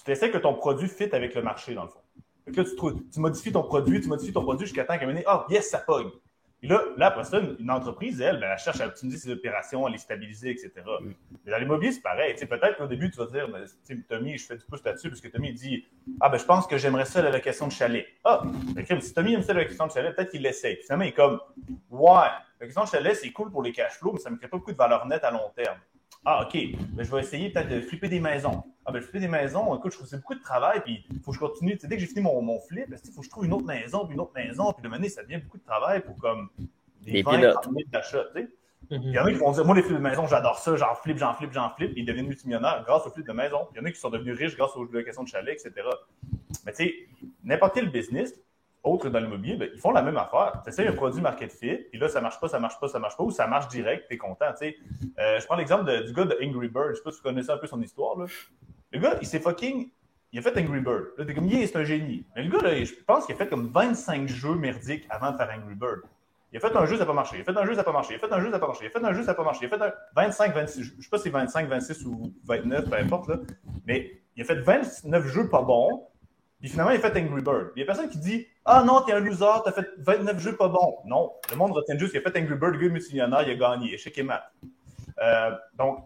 [0.04, 2.02] Tu essaies que ton produit fit avec le marché, dans le fond.
[2.46, 5.20] Que là, tu, modifies ton produit, tu modifies ton produit jusqu'à temps qu'à un moment
[5.26, 6.10] ah, yes, ça pogne.
[6.62, 9.86] Et là, là, après ça, une, entreprise, elle, ben, elle cherche à optimiser ses opérations,
[9.86, 10.72] à les stabiliser, etc.
[10.76, 11.12] Mm.
[11.46, 12.34] Mais dans l'immobilier, c'est pareil.
[12.34, 13.66] peut-être qu'au début, tu vas dire, ben,
[14.10, 15.86] Tommy, je fais du pouce là-dessus, parce que Tommy dit
[16.20, 18.06] Ah, ben, je pense que j'aimerais ça la location de chalet.
[18.26, 18.42] Ah,
[18.76, 20.78] ben, si Tommy aime ça la location de chalet, peut-être qu'il l'essaye.
[20.84, 21.40] Finalement, il est comme
[21.90, 24.40] Ouais, la location de chalet, c'est cool pour les cash flows, mais ça ne me
[24.40, 25.78] crée pas beaucoup de valeur nette à long terme.
[26.26, 26.58] Ah, OK.
[26.92, 28.64] Ben, je vais essayer peut-être de flipper des maisons.
[28.86, 31.20] Ah, ben, flipper des maisons, écoute, je trouve que c'est beaucoup de travail, puis il
[31.20, 31.74] faut que je continue.
[31.74, 33.54] Tu sais, dès que j'ai fini mon, mon flip, il faut que je trouve une
[33.54, 36.18] autre maison, puis une autre maison, puis de manière, ça devient beaucoup de travail pour
[36.18, 36.50] comme
[37.02, 37.40] des, 20,
[37.92, 38.50] d'achats, tu sais.
[38.92, 39.02] Mhm.
[39.04, 40.96] Il y en a qui vont dire, moi, les flips de maison, j'adore ça, j'en
[40.96, 43.68] flippe, j'en flippe, j'en flippe, ils deviennent multimillionnaires grâce aux flips de maison.
[43.74, 45.88] Il y en a qui sont devenus riches grâce aux locations de chalet, etc.
[46.66, 46.96] Mais tu sais,
[47.44, 48.34] n'importe quel business,
[48.84, 50.62] autre dans l'immobilier, ben, ils font la même affaire.
[50.64, 53.00] Tu essaies un produit market fit, et là, ça marche pas, ça marche pas, ça
[53.00, 54.46] marche pas, ou ça marche direct, tu es content.
[54.62, 56.92] Euh, je prends l'exemple du gars de Angry Bird.
[56.92, 58.16] Je sais pas si vous connaissez un peu son histoire.
[58.92, 59.90] Le gars, il s'est fucking.
[60.32, 61.08] Il a fait Angry Bird.
[61.18, 62.26] Là, t'es comme, yeah, c'est un génie.
[62.36, 65.38] Mais le gars, là, je pense qu'il a fait comme 25 jeux merdiques avant de
[65.38, 66.02] faire Angry Bird.
[66.52, 67.38] Il a fait un jeu, ça n'a pas marché.
[67.38, 68.14] Il a fait un jeu, ça n'a pas marché.
[68.14, 68.86] Il a fait un jeu, ça n'a pas marché.
[68.86, 69.60] Il a fait un jeu, ça n'a pas marché.
[69.66, 72.34] Il a fait un 25, 26, je ne sais pas si c'est 25, 26 ou
[72.46, 73.36] 29, peu importe, là.
[73.86, 76.08] Mais il a fait 29 jeux pas bons.
[76.60, 77.72] Puis finalement, il a fait Angry Bird.
[77.76, 80.56] Il n'y a personne qui dit Ah non, t'es un loser, t'as fait 29 jeux
[80.56, 80.98] pas bons.
[81.06, 83.56] Non, le monde retient juste qu'il a fait Angry Bird, le gars multimillionnaire, il a
[83.56, 83.94] gagné.
[83.94, 84.52] Échec et mat.
[85.22, 86.06] Euh, donc,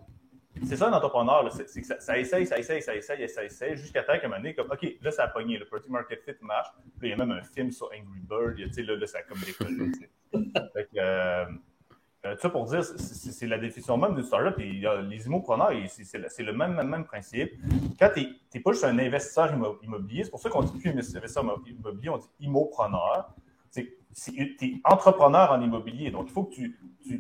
[0.66, 4.04] c'est ça un entrepreneur, c'est que ça, essaye, ça essaye, ça essaye, ça essaye, jusqu'à
[4.04, 6.36] temps qu'à un moment donné, comme, OK, là, ça a pogné, le Product Market Fit
[6.42, 6.68] marche.
[7.00, 9.20] Puis il y a même un film sur Angry Bird, tu sais, là, là, ça
[9.20, 9.92] a comme décollé.
[10.32, 11.46] fait que, euh,
[12.26, 14.60] euh, ça pour dire, c'est la définition même d'une startup.
[14.60, 17.52] Et les immopreneurs, c'est le même, principe.
[18.00, 19.54] Quand tu n'es pas juste un investisseur
[19.84, 23.34] immobilier, c'est pour ça qu'on dit plus investisseur immobilier, on dit immopreneur
[24.14, 26.78] tu es entrepreneur en immobilier, donc il faut que tu,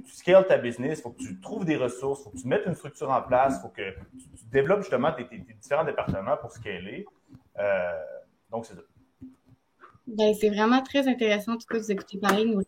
[0.07, 2.65] scales ta business, il faut que tu trouves des ressources, il faut que tu mettes
[2.65, 5.25] une structure en place, il faut que tu, développes justement tes,
[5.61, 7.05] différents départements pour scaler.
[7.57, 7.91] Euh,
[8.51, 8.81] donc, c'est ça.
[10.05, 12.61] Ben, c'est vraiment très intéressant, en tout cas, vous écoutez parler, nous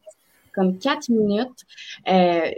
[0.55, 1.65] comme quatre minutes.
[2.07, 2.49] Euh,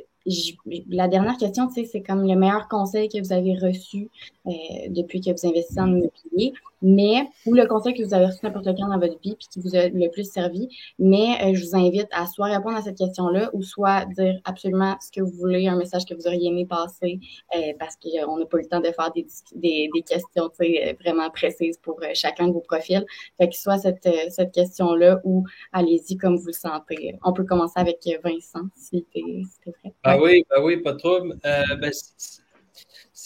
[0.89, 4.09] la dernière question, c'est comme le meilleur conseil que vous avez reçu
[4.45, 4.51] euh,
[4.89, 8.65] depuis que vous investissez en immobilier mais ou le conseil que vous avez reçu n'importe
[8.65, 10.69] quand dans votre vie puis qui vous a le plus servi.
[10.99, 14.95] Mais euh, je vous invite à soit répondre à cette question-là ou soit dire absolument
[15.01, 17.19] ce que vous voulez, un message que vous auriez aimé passer
[17.55, 19.25] euh, parce qu'on n'a pas eu le temps de faire des,
[19.55, 23.05] des, des questions euh, vraiment précises pour chacun de vos profils.
[23.37, 27.15] Fait que soit cette, cette question-là ou allez-y comme vous le sentez.
[27.23, 29.93] On peut commencer avec Vincent si t'es si prêt.
[30.03, 31.21] Ah oui, bah oui, pas trop.
[31.43, 31.91] Ben,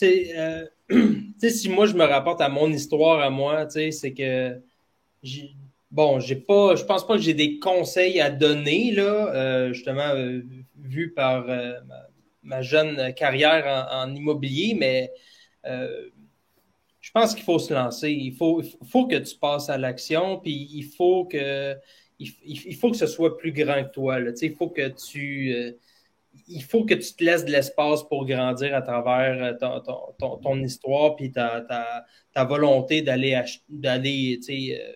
[0.01, 4.59] c'est si moi je me rapporte à mon histoire à moi, c'est que
[5.91, 10.09] bon, j'ai pas, je pense pas que j'ai des conseils à donner là, euh, justement
[10.15, 10.41] euh,
[10.75, 11.73] vu par euh,
[12.43, 15.11] ma, jeune carrière en, immobilier, mais
[15.63, 18.11] je pense qu'il faut se lancer.
[18.11, 21.75] Il faut, faut que tu passes à l'action, puis il faut que
[22.19, 24.19] il, faut que ce soit plus grand que toi.
[24.19, 25.75] Là, il faut que tu
[26.51, 29.79] il faut que tu te laisses de l'espace pour grandir à travers euh,
[30.19, 32.05] ton, histoire puis ta,
[32.45, 34.91] volonté d'aller d'aller euh,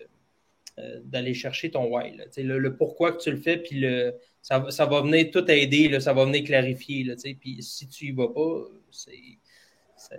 [0.78, 2.16] euh, d'aller chercher ton why.
[2.36, 6.24] le, pourquoi que tu le fais, puis le, ça, va venir tout aider, ça va
[6.26, 7.04] venir clarifier.
[7.04, 8.64] Là, puis si tu y vas pas,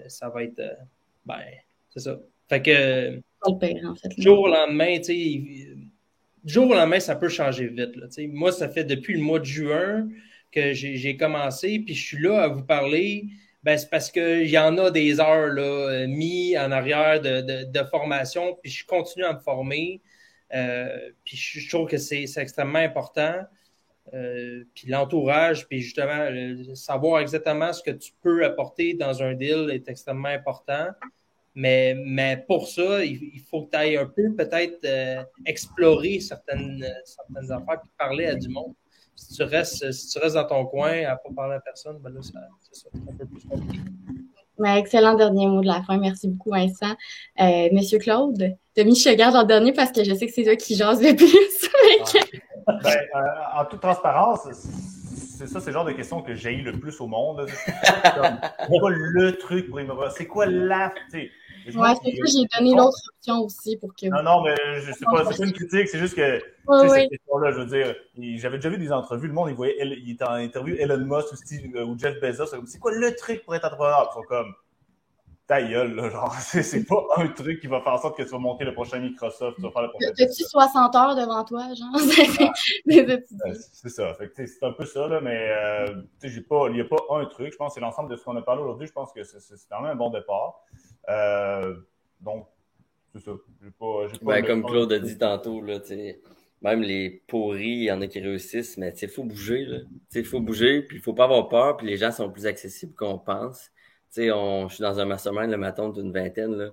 [0.07, 0.61] ça va être.
[1.25, 1.41] ben,
[1.89, 2.19] c'est ça.
[2.49, 3.21] Fait que.
[4.17, 4.99] jour au lendemain,
[6.45, 7.95] jour au lendemain, ça peut changer vite.
[8.33, 10.07] moi, ça fait depuis le mois de juin
[10.51, 13.25] que j'ai commencé, puis je suis là à vous parler,
[13.63, 18.57] ben, c'est parce qu'il y en a des heures là, mis en arrière de, formation,
[18.61, 20.01] puis je continue à me former.
[20.53, 23.41] Euh, puis je trouve que c'est extrêmement important.
[24.13, 26.29] Euh, puis l'entourage, puis justement,
[26.75, 30.87] savoir exactement ce que tu peux apporter dans un deal est extrêmement important.
[31.53, 36.87] Mais, mais pour ça, il, faut que tu ailles un peu peut-être euh, explorer certaines,
[37.03, 38.75] certaines affaires et parler à du monde.
[39.17, 41.97] Si tu restes, si tu restes dans ton coin à ne pas parler à personne,
[41.99, 43.79] ben là, c'est un peu plus compliqué.
[44.77, 45.97] excellent dernier mot de la fin.
[45.97, 46.95] Merci beaucoup, Vincent.
[47.41, 50.43] Euh, Monsieur Claude, Demi, je te garde en dernier parce que je sais que c'est
[50.43, 51.27] toi qui jases le plus.
[52.67, 56.73] ben, euh, en toute transparence, c'est ça, c'est le genre de questions que j'ai le
[56.73, 57.45] plus au monde.
[57.57, 60.11] C'est quoi le truc pour?
[60.15, 60.93] C'est quoi la.
[61.75, 64.07] Ouais, c'est ça, j'ai donné l'autre option aussi pour que.
[64.07, 67.09] Non, non, mais je sais pas, c'est pas une critique, c'est juste que ouais, cette
[67.09, 67.95] question-là, je veux dire,
[68.39, 71.31] j'avais déjà vu des entrevues, le monde, il voyait, il était en interview Elon Musk
[71.31, 74.09] ou, Steve, euh, ou Jeff Bezos, c'est quoi le truc pour être entrepreneur?
[74.09, 74.53] Ils sont comme,
[75.47, 78.29] ta gueule, là, genre, c'est pas un truc qui va faire en sorte que tu
[78.29, 80.11] vas monter le prochain Microsoft, tu vas faire le prochain.
[80.11, 81.95] As-tu 60 heures devant toi, genre?
[83.73, 84.17] c'est ça.
[84.35, 87.53] c'est un peu ça, là, mais euh, il n'y a pas un truc.
[87.53, 88.87] Je pense que c'est l'ensemble de ce qu'on a parlé aujourd'hui.
[88.87, 89.39] Je pense que c'est
[89.69, 90.61] quand même un bon départ.
[91.09, 91.75] Euh,
[92.21, 92.47] donc,
[93.13, 93.31] c'est ça.
[93.79, 95.79] Pas, pas comme Claude a dit tantôt, là,
[96.61, 99.67] même les pourris, il y en a qui réussissent, mais il faut bouger.
[100.13, 102.45] Il faut bouger, puis il ne faut pas avoir peur, puis les gens sont plus
[102.45, 103.71] accessibles qu'on pense
[104.09, 106.69] sais, on, je suis dans un mastermind le matin d'une vingtaine, là.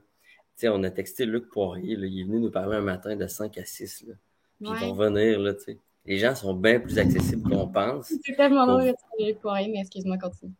[0.56, 3.26] sais, on a texté Luc Poirier, là, il est venu nous parler un matin de
[3.26, 4.04] 5 à 6.
[4.08, 4.14] Là.
[4.60, 5.78] Puis ils vont venir, là, tu sais.
[6.06, 8.12] Les gens sont bien plus accessibles qu'on pense.
[8.22, 10.52] C'est tellement drôle de Luc Poirier, mais excuse-moi, continue.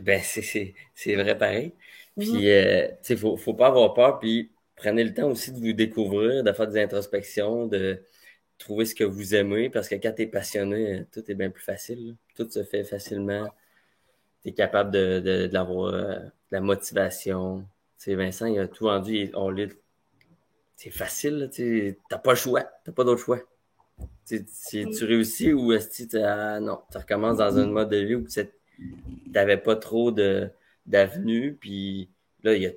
[0.00, 1.72] Ben, c'est vrai pareil.
[2.18, 2.40] Puis, mhm.
[2.44, 5.72] euh, tu sais, faut, faut pas avoir peur, puis prenez le temps aussi de vous
[5.72, 8.02] découvrir, de faire des introspections, de
[8.58, 11.62] trouver ce que vous aimez, parce que quand tu es passionné, tout est bien plus
[11.62, 12.16] facile.
[12.36, 13.48] Tout se fait facilement
[14.42, 16.18] tu es capable de, de, de euh,
[16.50, 17.66] la motivation.
[17.98, 19.54] Tu Vincent, il a tout vendu, on
[20.76, 23.40] C'est facile, tu n'as pas le choix, tu pas d'autre choix.
[24.26, 28.26] tu réussis ou est-ce que ah, non, tu recommences dans un mode de vie où
[28.28, 28.40] tu
[29.26, 30.12] n'avais pas trop
[30.88, 32.08] d'avenue, puis
[32.42, 32.76] là, il,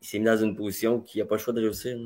[0.00, 1.96] s'est mis dans une position qu'il n'a pas le choix de réussir.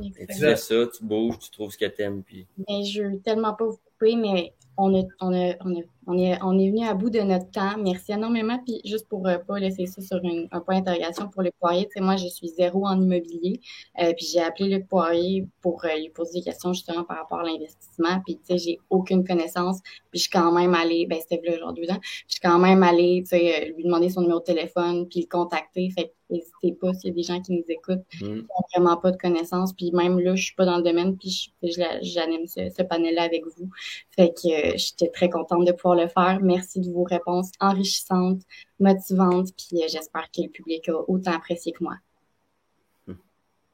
[0.00, 2.22] tu fais ça, tu bouges, tu trouves ce que tu aimes.
[2.22, 2.46] Puis...
[2.68, 6.18] Mais je veux tellement pas vous couper, mais on, a, on, a, on, a, on,
[6.18, 7.76] est, on est venu à bout de notre temps.
[7.78, 8.58] Merci énormément.
[8.64, 11.92] Puis juste pour euh, pas laisser ça sur un point d'interrogation pour le Poirier, tu
[11.94, 13.60] sais, moi, je suis zéro en immobilier.
[14.00, 17.40] Euh, puis j'ai appelé le Poirier pour euh, lui poser des questions justement par rapport
[17.40, 18.20] à l'investissement.
[18.24, 19.80] Puis tu sais, j'ai aucune connaissance.
[20.10, 22.58] Puis je suis quand même allée, ben c'était là genre deux ans, je suis quand
[22.58, 25.90] même allée, tu sais, lui demander son numéro de téléphone, puis le contacter.
[26.32, 28.18] N'hésitez pas s'il y a des gens qui nous écoutent mm.
[28.18, 29.72] qui n'ont vraiment pas de connaissances.
[29.72, 33.44] Puis même là, je suis pas dans le domaine, puis j'anime ce, ce panel-là avec
[33.56, 33.70] vous.
[34.10, 36.40] Fait que j'étais très contente de pouvoir le faire.
[36.42, 38.42] Merci de vos réponses enrichissantes,
[38.80, 41.94] motivantes, puis euh, j'espère que le public a autant apprécié que moi.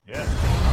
[0.09, 0.68] Yes.